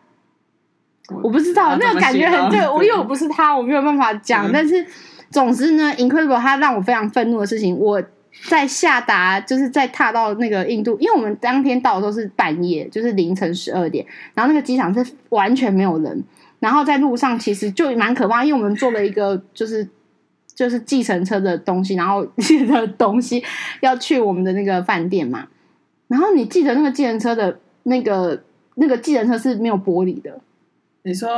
[1.22, 4.50] 我不知道那个感觉很对， 我因为我不是他，我没有办法讲。
[4.50, 4.84] 但是
[5.30, 8.02] 总之呢，Incredible 他让我非常愤怒的事情，我
[8.48, 16.24] 在下达就是在踏到那个印度，因为我们当天到的时候是半夜，就是凌晨十二点，然后那个机场是完全没有人，
[16.58, 19.86] 然后在路上其实就蛮可怕，因为我们坐了一个就是
[20.54, 23.44] 就是计程车的东西，然后计程车的东西
[23.80, 25.48] 要去我们的那个饭店嘛，
[26.08, 28.42] 然后你记得那个计程车的那个
[28.74, 30.38] 那个计程车是没有玻璃的。
[31.02, 31.28] 你说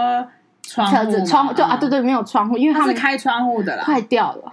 [0.62, 4.52] 窗车子窗就啊，对对，没有窗户，因为他们是开窗户的啦，坏掉了。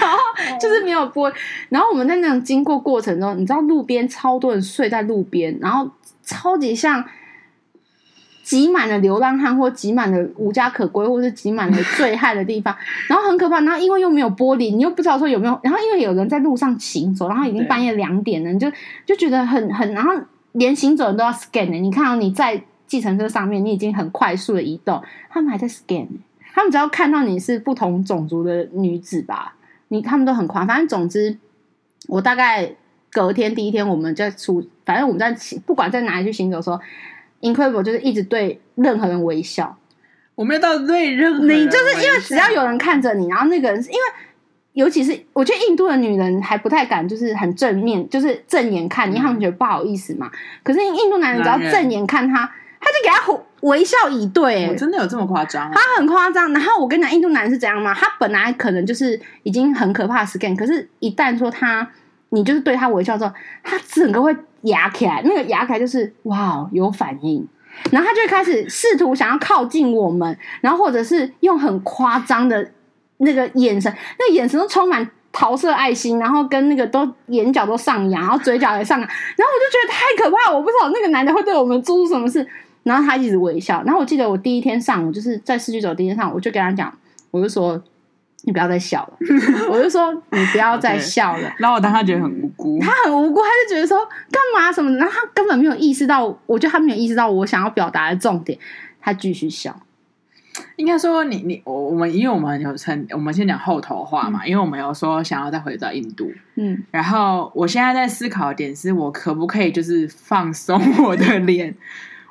[0.00, 0.18] 然 后
[0.60, 1.32] 就是没有玻，
[1.68, 5.88] 然后我们在那种经过过程中，你知道路边超多人睡在路边，然后
[6.22, 7.04] 超级像
[8.42, 12.76] 挤满了流浪汉，或挤满了无家可归，或是挤满了醉 汉的地方，
[13.08, 13.60] 然后很可怕。
[13.60, 18.70] 然后因为又没有玻璃，你又不知道说有没有，然后因为有人在路上行走，然后已经半夜两点了，你就
[19.06, 20.12] 就觉得很很，然后
[20.52, 22.62] 连行走人都要 scan 的，你看到你在。
[22.84, 26.06] 计程车上面，你已经很快速的移动，他们还在 scan，
[26.52, 29.56] 他们只要看到你是不同种族的女子吧，
[29.88, 30.66] 你他们都很狂。
[30.66, 31.38] 反正总之，
[32.06, 32.70] 我大概
[33.10, 35.34] 隔天第一天，我们在出，反正我们在
[35.64, 36.78] 不管在哪里去行走的时候
[37.40, 39.74] ，Incredible 就是一直对任何人微笑。
[40.34, 44.02] 我没有到对任何人，你就是因为只要有人看着你，然后那个人是因为，
[44.72, 50.30] 尤其是我觉得印度的女人还不太敢，就是很正面，就是正眼看你，因为他们觉得不好意思嘛。
[50.62, 52.50] 可是印度男人只要正眼看他。
[52.84, 55.70] 他就给他微笑以对，欸，真的有这么夸张？
[55.72, 56.52] 他很夸张。
[56.52, 57.94] 然后我跟你讲，印度男人是怎样吗？
[57.94, 61.88] 他本来可能就是已经很可怕的 scan，可是一旦说他，
[62.30, 63.32] 你就是对他微笑之后，
[63.62, 67.46] 他整个会压起来，那个牙起来就是哇，有反应。
[67.92, 72.68] 然后他就会开始试图想要靠近我们，然后或者是用很夸张的
[73.22, 82.46] 那个眼神，那个眼神都充满桃色爱心，然后跟那个都眼角都上扬，然后嘴角也上扬，然后我就觉得太可怕，我不知道那个男的会对我们做出什么事。
[82.84, 86.92] 然后他一直微笑，然后我记得我第一天上午就是在市区走第一天上午，我就跟他讲，
[87.30, 87.80] 我就说
[88.42, 89.12] 你不要再笑了，
[89.70, 91.48] 我就说你不要再笑了。
[91.58, 93.96] 然后我当他觉得很无辜，他很无辜，他就觉得说
[94.32, 98.58] 干嘛什么的，然后他根本没有意识到，我觉得他没有意识到我想要表达的重点，
[99.00, 99.80] 他继续笑。
[100.76, 111.74] 应该说你你我我们因为我们有成我们先讲后头话嘛，嗯、因为我们有说想要再回到印度，嗯，然后我现在在思考的点是我可不可以就是放松我的 脸。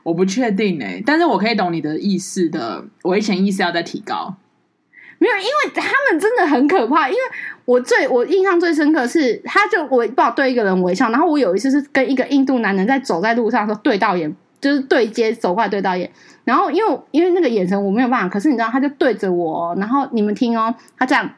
[0.04, 4.36] 我不确定哎、欸，但是我可以懂你的意识的危险意识要再提高。
[5.20, 7.08] 没有，因为他们真的很可怕。
[7.08, 7.22] 因为
[7.66, 16.10] 我最我印象最深刻是，他就我不知道对一个人微笑，然后我有一次是跟一个印度男人在走在路上的时候对到眼，就是对接走过来对到眼，
[16.46, 21.36] 然后因为因为那个眼神我没有办法，可是你知道他就对着我，然后你们听哦，他这样，我真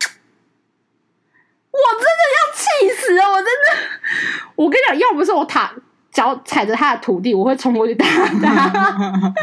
[2.03, 2.63] 的要气
[3.01, 3.49] 死了，我真的，
[4.55, 5.73] 我跟你讲，要不是我塔。
[6.11, 8.27] 脚踩着他的土地，我会冲过去打他。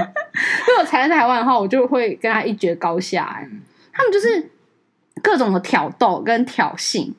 [0.69, 3.25] 如果踩在台湾的话，我就会跟他一决高下。
[3.25, 3.49] 哎，
[3.93, 4.49] 他们就是
[5.21, 7.13] 各种的挑逗跟挑衅，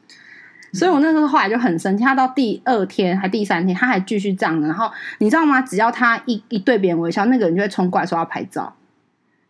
[0.73, 2.03] 所以我那时候后来就很生气。
[2.03, 4.59] 他到第二天还第三天，他还继续这样。
[4.61, 5.61] 然后你知道吗？
[5.61, 8.73] 只要他一一对别人微笑，那个人就会冲过来说要拍照。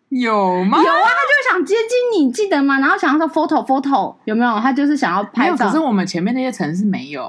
[0.10, 0.78] 有吗？
[0.78, 2.80] 有啊，他就会想接近你，记得吗？
[2.80, 4.60] 然后想要说 photo photo，有没有？
[4.60, 5.68] 他就是想要拍照。
[5.68, 7.22] 可是我们前面那些城市没有。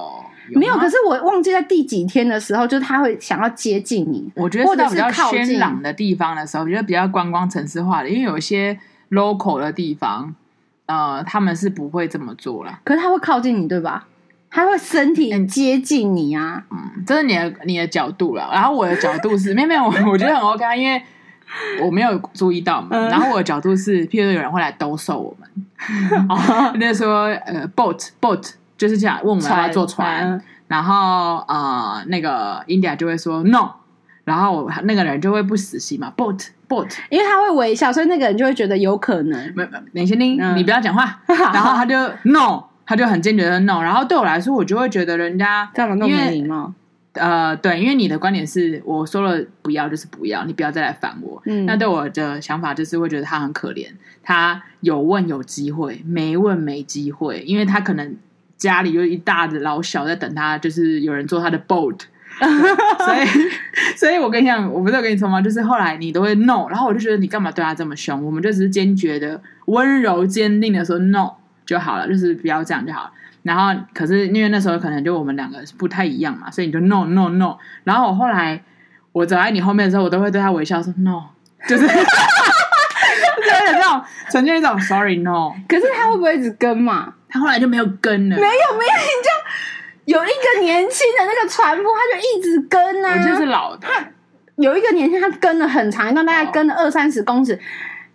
[0.49, 4.29] 有没有，可是我忘记在第几天的时候，就是他会想要接近你。
[4.35, 8.77] 我觉得是比较喧嚷的地方的时候，我觉得比较观光城市化的，因为有一些
[9.11, 10.35] local 的地方，
[10.85, 12.79] 呃，他们是不会这么做了。
[12.83, 14.05] 可是他会靠近你，对吧？
[14.49, 16.63] 他会身体接近你啊。
[16.69, 18.49] 嗯，这是你的你的角度了。
[18.51, 21.01] 然后我的角度是，没有没有，我我觉得很 OK，因为
[21.81, 22.89] 我没有注意到嘛。
[22.91, 25.49] 嗯、然后我的角度是，譬如说有人会来兜售我们，
[26.79, 28.53] 那时候呃，boat boat。
[28.75, 33.69] 就是这样问我们要坐船，船然后呃，那个 India 就会说 no，
[34.25, 39.53] 然后那个人就会不死心嘛，boat boat，因为他会微笑，所以那个人就会觉得有可能。
[39.53, 41.21] 没没，你先听，嗯、你不要讲话。
[41.27, 43.81] 然后他就 no，他就很坚决的 no。
[43.81, 46.73] 然后对我来说，我就会觉得人家干嘛那么没礼貌？
[47.15, 51.41] 呃，对，因为你的观点是我说了不要就是不要，你不要再来烦我。
[51.45, 53.87] 嗯，那对我的想法就是会觉得他很可怜，
[54.23, 58.15] 他有问有机会，没问没机会，因为他可能
[58.57, 61.99] 家里有一大的老小在等他，就是有人做他的 boat。
[63.05, 63.27] 所以，
[63.95, 65.41] 所以我跟你讲，我不是有跟你说吗？
[65.41, 68.23] 就是后来你都会 no，然后我就觉得你干嘛对他这么凶？
[68.25, 71.31] 我们就只是坚决的、温柔、坚定的说 no
[71.65, 73.11] 就好了，就是不要这样就好了。
[73.43, 77.57] 然后，可是因为那时候可能就我们两个不太一样嘛，所以你就 no no no。
[77.83, 78.61] 然后我后来
[79.11, 81.21] 我走在你后面的时候，我都会对他微笑说 no，
[81.67, 81.99] 就是就有
[83.65, 85.51] 点那种呈现一种 sorry no。
[85.67, 87.13] 可是他会不会一直跟嘛？
[87.29, 89.42] 他后来就没有跟了，没有没有，你就。
[90.05, 93.15] 有一个年轻的那个船夫，他就一直跟呢、啊。
[93.17, 93.87] 我就是老的。
[94.57, 97.59] 有一个年轻，他跟了很长一段，大概跟了二三十公尺。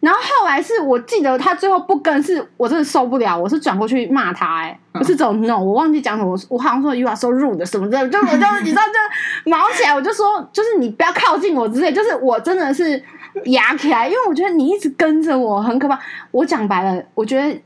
[0.01, 13.03] 然后后来是我记得他最后不跟，是我真的受不了，我是转过去骂他、欸，哎、嗯，不是走 no，我忘记讲什么，我好像说 you are so rude 什么的，就我就你知道就毛起来，我就说就是你不要靠近我之类，就是我真的是
[13.47, 15.99] 压起来，因为我觉得你一直跟着我很可怕。
[16.31, 17.61] 我讲白了，我觉得。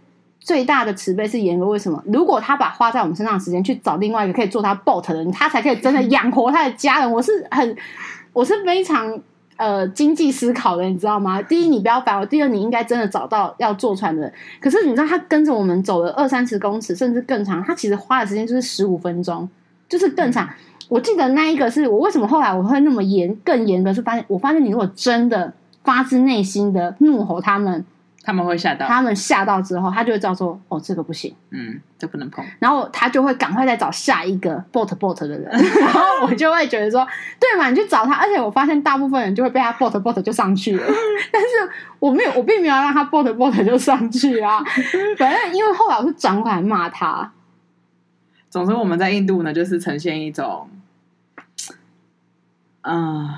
[0.45, 2.03] 最大的慈悲是严格，为什么？
[2.07, 7.09] 如果他把花在我们身上的时间去找另外一个可以做他 boat 的人，他才可以真的养活他的家人。
[7.11, 7.77] 我是很，
[8.33, 9.17] 我是非常
[9.57, 11.41] 呃经济思考的，你知道吗？
[11.41, 14.33] 第一，你不要烦我；第二，你应该真的找到要坐船的人。
[14.61, 19.49] 可是你知道，他跟着我们走了二三十公尺，甚至更长，他其实花的时间就是十五分钟，
[19.89, 20.49] 就是更长。
[20.89, 25.53] 我记得那一个是我为什么后来我会那么严，更严格是发现，我发现你如果真的
[25.85, 27.85] 发自内心的怒吼他们。
[28.25, 35.51] 他们会吓到，他们吓到之后，他就会知道说：“哦，这个不行，嗯，这不能碰。”然后他就会赶快再找下一个 boat boat 的人，
[35.81, 37.05] 然后我就会觉得说
[37.41, 40.87] ：“对嘛，你去找他。”而且我发现大部分人就会被他 boat boat 就上去了，
[41.33, 41.49] 但是
[41.99, 44.63] 我没有，我并没有让他 boat boat 就上去啊。
[45.19, 47.33] 反正因为后来我是转过来骂他。
[48.49, 50.69] 总之，我们在印度呢，就是呈现一种，
[52.83, 53.35] 嗯、呃。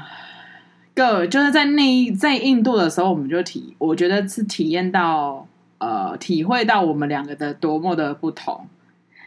[0.95, 5.47] 个就是在那在印度的时候，我们就体，我觉得是体验到
[5.79, 8.67] 呃，体会到我们两个的多么的不同。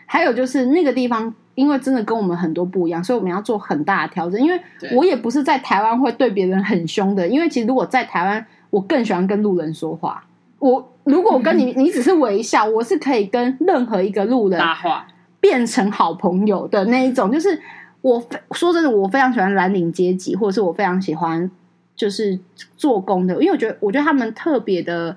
[0.06, 4.42] 还有就是那个地方，因为真的跟我们很多不一样，所以我们要做很大的调整。
[4.42, 4.58] 因为
[4.96, 10.24] 我也不是在台湾会对别人很凶的，因为其实如果在台湾，我更喜欢跟路人说话。
[10.60, 15.06] 我如果我跟你， 你只是微笑，我是可以跟任何一个路人搭话
[15.42, 17.62] 变成好朋友的那一种，就是。
[18.08, 21.50] 我说真的，我非常喜欢蓝领阶级，或者是我非常喜欢
[21.94, 22.40] 就是
[22.78, 25.16] 做工的，因为我觉得我觉得他们特别的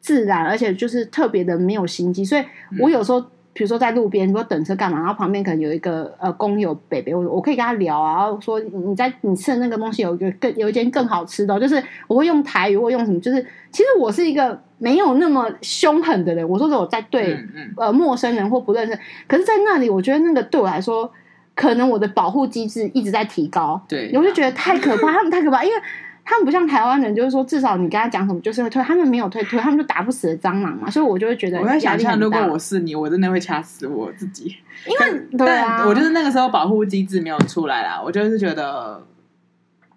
[0.00, 2.24] 自然，而且就是特别的没有心机。
[2.24, 2.44] 所以
[2.78, 3.20] 我有时候，
[3.52, 16.48] 比如说在路边，如果等车干嘛，然后旁边可能有一个呃工友北北，我我可以跟他聊啊，然后说你在你吃的那个东西有一个更有一间更好吃的，就是我会用台语，或用什么，就是其实我是一个没有那么凶狠的人。
[16.48, 17.36] 我说是我在对
[17.76, 21.10] 呃陌生人或不认识，可是在那里，我觉得那个对我来说。
[21.54, 25.76] 可能我的保护机制一直在提高，对，我就觉得太可怕， 他们太可怕，因为
[26.24, 31.58] 他们不像台湾人，就是说至少你跟他讲什么就是会退，他们没有退退，他们就打不死的蟑螂嘛，所以我就会觉得。
[31.58, 39.02] 我在想象，如果我是你，我真的会掐死我自己，因为对啊，我就是那个时候保护机制没有出来啦，我就是觉得，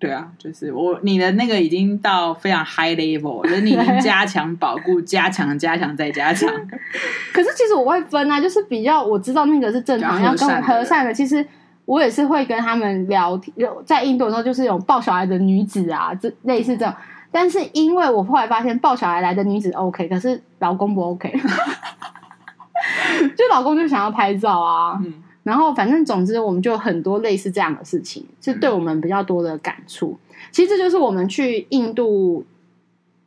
[0.03, 6.49] 对啊，就是我你的那个已经到非常 high level，就是你已经加强保固，加强加强再加强。
[7.33, 11.45] 可是其实我会分啊，就是比较我知道那个是正常要跟我和善的，其实。
[11.85, 16.95] 我也是会跟他们聊天，有在印度的时候，就是有抱小孩的女子啊，这类似这种。
[17.29, 21.29] 但是因为我后来发现，抱小孩来的女子 OK，可是老公不 OK，
[23.35, 24.97] 就老公就想要拍照啊。
[25.03, 30.17] 嗯、然后反正总之，我们就很多类似这样的事情，是对我们比较多的感触。
[30.29, 32.45] 嗯、其实这就是我们去印度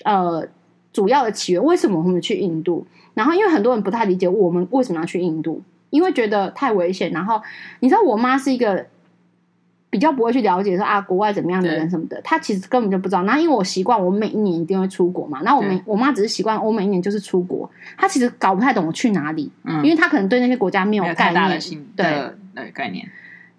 [0.05, 0.47] 呃
[0.93, 1.63] 主要的起源。
[1.63, 2.87] 为什么我们去印度？
[3.15, 5.63] 然后因为很多人不太理解我们为什么要去印度。
[5.91, 7.41] 因为觉得太危险，然后
[7.79, 8.85] 你知道，我妈是一个
[9.89, 13.23] 比较不会去了解说啊国外怎么样的人什么的，他其实根本就不知道。
[13.23, 15.41] 那因为我习惯，我每一年一定会出国嘛。
[15.45, 21.61] 那我每我妈只是习惯，我每一年就是出国，她其实搞不太懂我去哪里，嗯，因为她可能对那些国家没有概念，
[21.95, 23.09] 对对概念。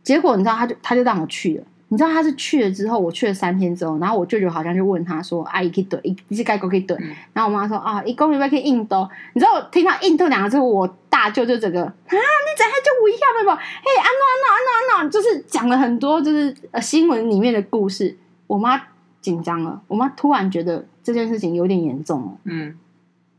[0.03, 1.63] 结果你知道，她就她就让我去了。
[1.89, 6.97] 你知道他是去了之后，我去了三天之后，然后我舅舅好像就问他说：“阿姨可以怼，一是该可以怼。”
[7.31, 13.55] 然后我妈说：“啊，一公里外可以印度。”你知道我听到“印度”两个字，我大舅就整个啊，你怎还就不一样了吧？
[13.55, 18.17] 嘿，安诺安诺安诺安诺，就是讲了很多就是呃新闻里面的故事。
[18.47, 18.81] 我妈
[19.21, 22.31] 紧张了，我妈突然觉得这件事情有点严重了。
[22.43, 22.77] 嗯。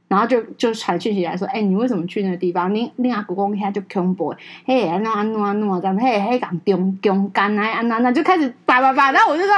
[0.08, 2.74] 然后就就传讯息来说，哎，你为什么去那个地方？
[2.74, 4.34] 你你阿公公他就恐怖，
[4.64, 9.12] 嘿，安诺安诺安诺这样，嘿嘿，讲中中干来安那那就开始叭叭叭。
[9.12, 9.54] 然后我就说，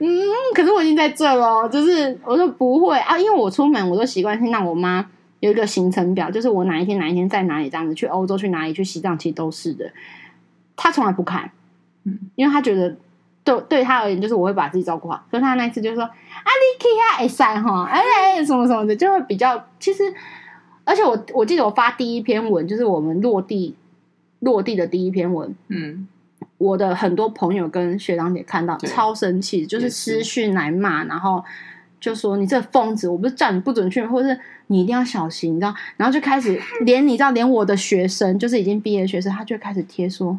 [0.00, 0.08] 嗯，
[0.54, 5.06] 可是我已经在这了，就是我说不会啊，因为我出门我都习惯性让我妈
[5.40, 9.92] 有一个行程表，就是我哪一天哪一天在哪里这样子去欧洲去哪里去西藏，其实都是的。
[10.76, 11.52] 她从来不看，
[12.02, 12.96] 嗯，因为他觉得
[13.44, 15.24] 对对他而言，就是我会把自己照顾好。
[15.30, 16.10] 所以他那一次就说
[16.44, 19.66] ：“啊，你可以啊，哎塞哈，哎哎什么什么的，就会比较。
[19.80, 20.02] 其实，
[20.84, 23.74] 而且我我记得我发第一篇文，就是我们落地
[24.40, 26.06] 落地的第一篇文，嗯，
[26.58, 31.42] 我的很多朋友跟学长姐看到超生气，就是私讯来骂，然后。
[32.00, 35.74] 就说你这疯子，我不是叫你不准去，或者是你一定要小心，你知道？
[35.96, 40.38] 然后就开始连你知道，连我的学生，就是已经毕业的学生，他就开始贴说：“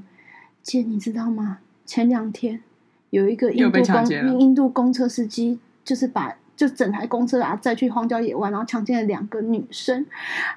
[0.61, 1.57] 姐，你知道吗？
[1.83, 2.61] 前两天
[3.09, 10.05] 有一个印度公印度公车司机，就是把。”就整台公车啊，载去荒郊野外，然后强奸了两个女生。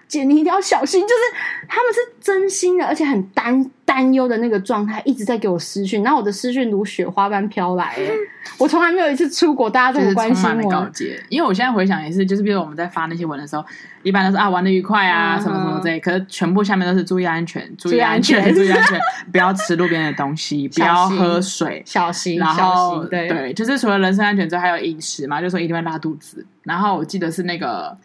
[0.07, 6.03] 姐，你一定要小心，就是他们是真心的，而且很单担忧的那个状态，一直在给我私讯。
[6.03, 7.97] 然后我的私讯如雪花般飘来，
[8.61, 10.71] 我从来没有一次出国，大家这么关心我。
[10.71, 13.65] 告诫，因为我现在回想也是，就是比如我们在发那些文的时候，
[14.03, 19.01] 一般都是啊玩的愉快啊，嗯、什么什么之类，可是全部下面都是 注意安全，注意安全，注意安全，
[19.33, 25.79] 不要吃路边的东西， 不要喝水，小心，然后小心对对，就是除了人身安全之外，还有饮食嘛，就说一定会。
[25.89, 27.97] 拉肚子，然后我记得是那个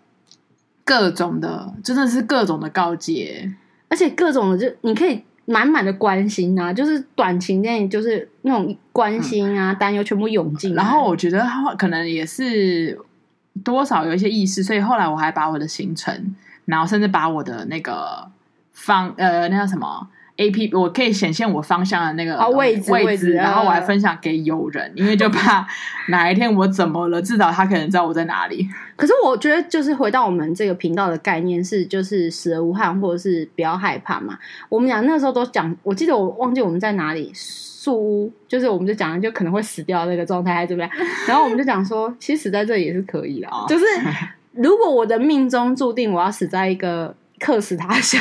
[0.85, 3.51] 各种的，真的是各种的告诫，
[3.89, 10.73] 而且各种的就你可以满满的关心啊，就是短期内就是那种关心啊、担忧、嗯、全部涌进。
[10.73, 12.99] 然后我觉得他可能也是
[13.63, 16.35] 多少有一些意识，所以后来我还把我的行程，
[16.65, 18.27] 然后甚至把我的那个
[18.71, 20.07] 方呃那叫什么。
[20.37, 25.65] A P P 我可以显现我方向的那个位置，位置，然后我还分享给友人，因为就怕
[26.09, 28.67] 哪一天我怎么了，至少他可能知道我在哪里。
[28.95, 34.37] 可是我觉得，就是回到我们这个频道的概念是，就是死而无憾，或者是不要害怕嘛。
[34.69, 40.91] 我们俩那时候都讲，我记得我忘记我们在哪里，树屋，就是我们就讲就可能会死掉那个状态，还是怎么样？
[41.27, 43.85] 然后我们就讲说，其实死在这里也是可以的，就是
[44.53, 48.19] 如果我的命中注定我要死在一个客死他乡。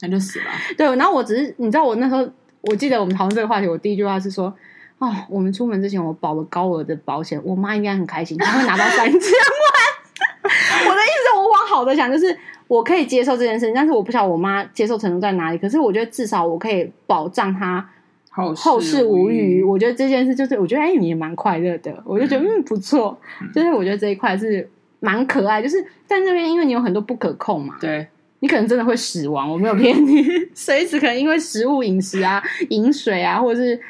[0.00, 0.46] 那就死了。
[0.76, 2.28] 对，然后我只是，你知道，我那时候
[2.60, 4.54] 我记得我们讨论这个话题，我第一句话是说
[4.98, 9.20] ：“哦，我们出门之前我保了高额的保险，我妈应该很开心，她会拿到三千万。
[10.88, 12.36] ”我的意思，我往好的想，就是
[12.68, 15.58] 我可以接受这件事情，但是我不晓得我妈接受程度在哪里。
[15.58, 17.88] 可是我觉得至少我可以保障她
[18.30, 19.62] 后后事无虞。
[19.62, 23.18] 我觉得这件事就是，我觉得哎，你也蛮快乐的，我就觉得嗯不错，
[23.52, 24.70] 就是我觉得这一块是
[25.00, 28.06] 蛮可爱，就是在那边，因为你有很多不可控嘛，对。
[28.40, 30.24] 你可能真的会死亡，我没有骗你，
[30.54, 33.80] 随时可能因为食物、饮食啊、饮水啊，或者是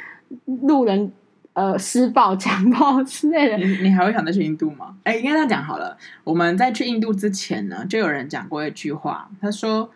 [0.62, 1.12] 路人
[1.53, 3.59] 呃施暴、强暴之类的。
[3.59, 4.96] 你你还会想再去印度吗？
[5.05, 5.96] 哎，应该这样讲好了。
[6.24, 9.90] 我们在去印度之前呢，就有人讲过一句话，他说：“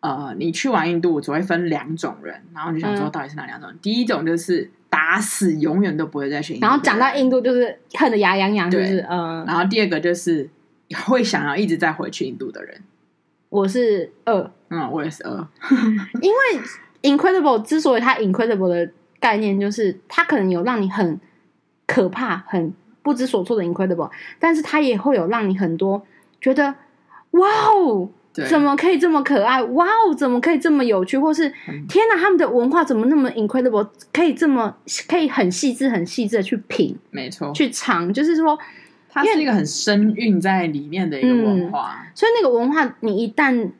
[0.00, 3.70] 呃，你去完印度只会分两种人。”然后你就想说，到底是哪两种？
[3.70, 6.66] 嗯、第一种就是打死永远都不会再去印度。
[6.66, 9.46] 然后讲到印度，就是恨得牙痒痒，就是嗯。
[9.46, 10.48] 然后第二个就是
[11.06, 12.80] 会想要一直再回去印度的人。
[13.48, 15.46] 我是二，嗯，我也是二，
[16.20, 16.38] 因为
[17.02, 21.18] incredible 之所以它 incredible 的概念就是它可能有让你很
[21.86, 22.72] 可怕、很
[23.02, 26.04] 不知所措的 incredible，但是它也会有让你很多
[26.40, 26.74] 觉得
[27.30, 28.10] 哇哦，
[28.46, 29.62] 怎么可以这么可爱？
[29.62, 31.18] 哇哦，怎么可以这么有趣？
[31.18, 31.48] 或是
[31.88, 33.88] 天哪，他们的文化怎么那么 incredible？
[34.12, 34.76] 可以这么
[35.08, 38.58] 可以很细致、很细致的去品，没错，去尝，就是说。
[39.10, 43.70] 它是一个很深蕴在里面的一个文化，嗯，所以那个文化，你一旦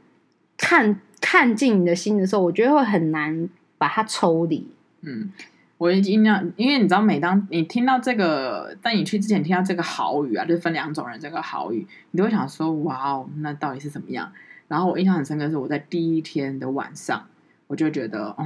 [0.57, 4.67] 看看进你的心的时候，我觉得会很难把它抽离。
[5.03, 5.31] 嗯，
[5.77, 14.33] 我尽量，因为你知道，每当你听到这个，在你去之前听到这个豪语啊，就是分两种人，这个豪语，你都会想说，哇哦，那到底是怎么样？
[14.67, 17.27] 然后我印象很深刻的是，我在第一天的晚上，
[17.69, 18.45] 我就觉得，哦，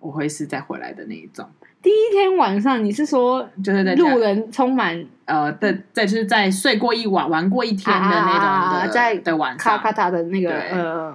[0.00, 1.46] 我会是再回来的那一种。
[1.80, 11.14] 第一天晚上，你是说就是在路人充满呃，在在就是在睡过一晚、玩过一天的那种在的晚上，卡卡塔的那个呃，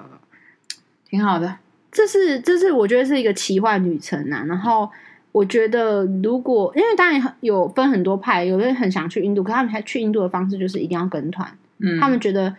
[1.06, 1.58] 挺好的。
[1.92, 4.44] 这是这是我觉得是一个奇幻旅程啊。
[4.48, 4.90] 然后
[5.32, 11.48] 我觉得，如果因为当然有分很多派，有的人很想去印度，可他们还去印度的方式就是一定要跟团，
[11.80, 12.56] 嗯，他们觉得。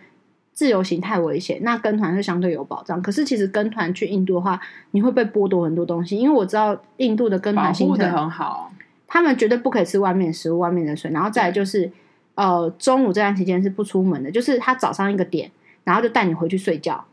[0.55, 2.99] 自由行太危险，那跟团是相对有保障。
[3.01, 4.59] 可是其实跟团去印度的话，
[4.91, 8.71] 你会被剥夺很多东西，因为我知道印度的跟团行程很好，
[9.05, 11.91] 他们绝对不可以吃外面的食物、外面的水，然后再来就是，
[12.35, 15.51] 呃，中午这段期间是不出门的，就是他早上一个点，
[15.83, 17.03] 然后就带你回去睡觉，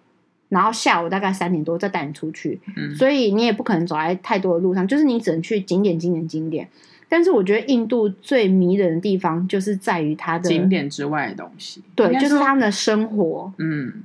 [0.48, 6.68] 然后下午大概三点多再带你出去，嗯，所以你也不可能走在太多的路上，就是你只能去景点、景点、景点。
[7.14, 13.52] 但是我觉得印度最迷人的地方就是在于它的景点之外的东西，对，就是他们的生活。
[13.58, 14.02] 嗯，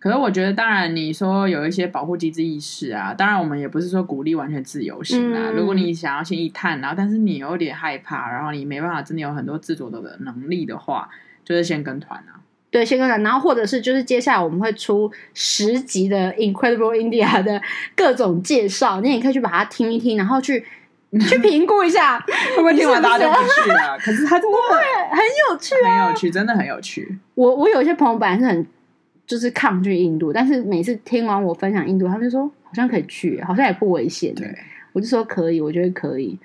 [0.00, 5.50] 可是我觉得，当然你说有一些保护机制意识啊，当然我们也不是说鼓励完全自由行啊。
[5.50, 11.08] 嗯、如果你想要先一探，然后但是你有点害怕，然后你没办法真的有很多自主的能力的话，
[11.44, 12.42] 就是先跟团啊。
[12.72, 17.62] 对，先跟团，然后或者是就是接下来我们会出十集的 Incredible India 的
[17.94, 20.64] 各种介绍，你也可以去把它听一听，然后去
[21.28, 22.18] 去评估一下，
[22.54, 23.98] 会不会听完大家就不去了？
[23.98, 24.56] 可是他真的
[25.10, 25.18] 很
[25.50, 27.18] 有趣，很有趣，真的很有趣。
[27.34, 28.66] 我我有一些朋友本来是很
[29.26, 34.34] 就是抗拒印度，但是每次听完我分享印度，他们就说好像可以去，好像也不危险。
[34.34, 34.54] 对，
[34.92, 36.38] 我就说可以，我觉得可以。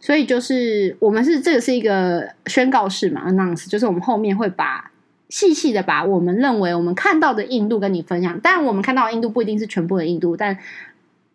[0.00, 4.90] 所以就是我们是这个是一个宣告式嘛，announce，就是我们后面会把。
[5.28, 10.58] 细细的把我们认为我们看到的印度跟你分享，当然我们看到的印度不一定是全部的印度，但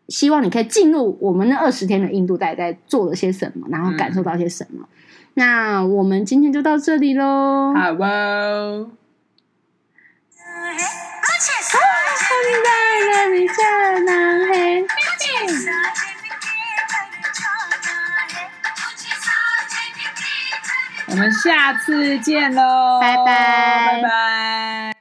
[0.10, 4.80] 希望你可以进入我们那二十天的印度，在在做了些什么，然后感受到些什么。
[4.82, 4.90] 嗯、
[5.36, 8.90] 那我们今天就到这里喽，好哦。
[21.10, 24.97] 我们下次见喽，拜拜，拜拜。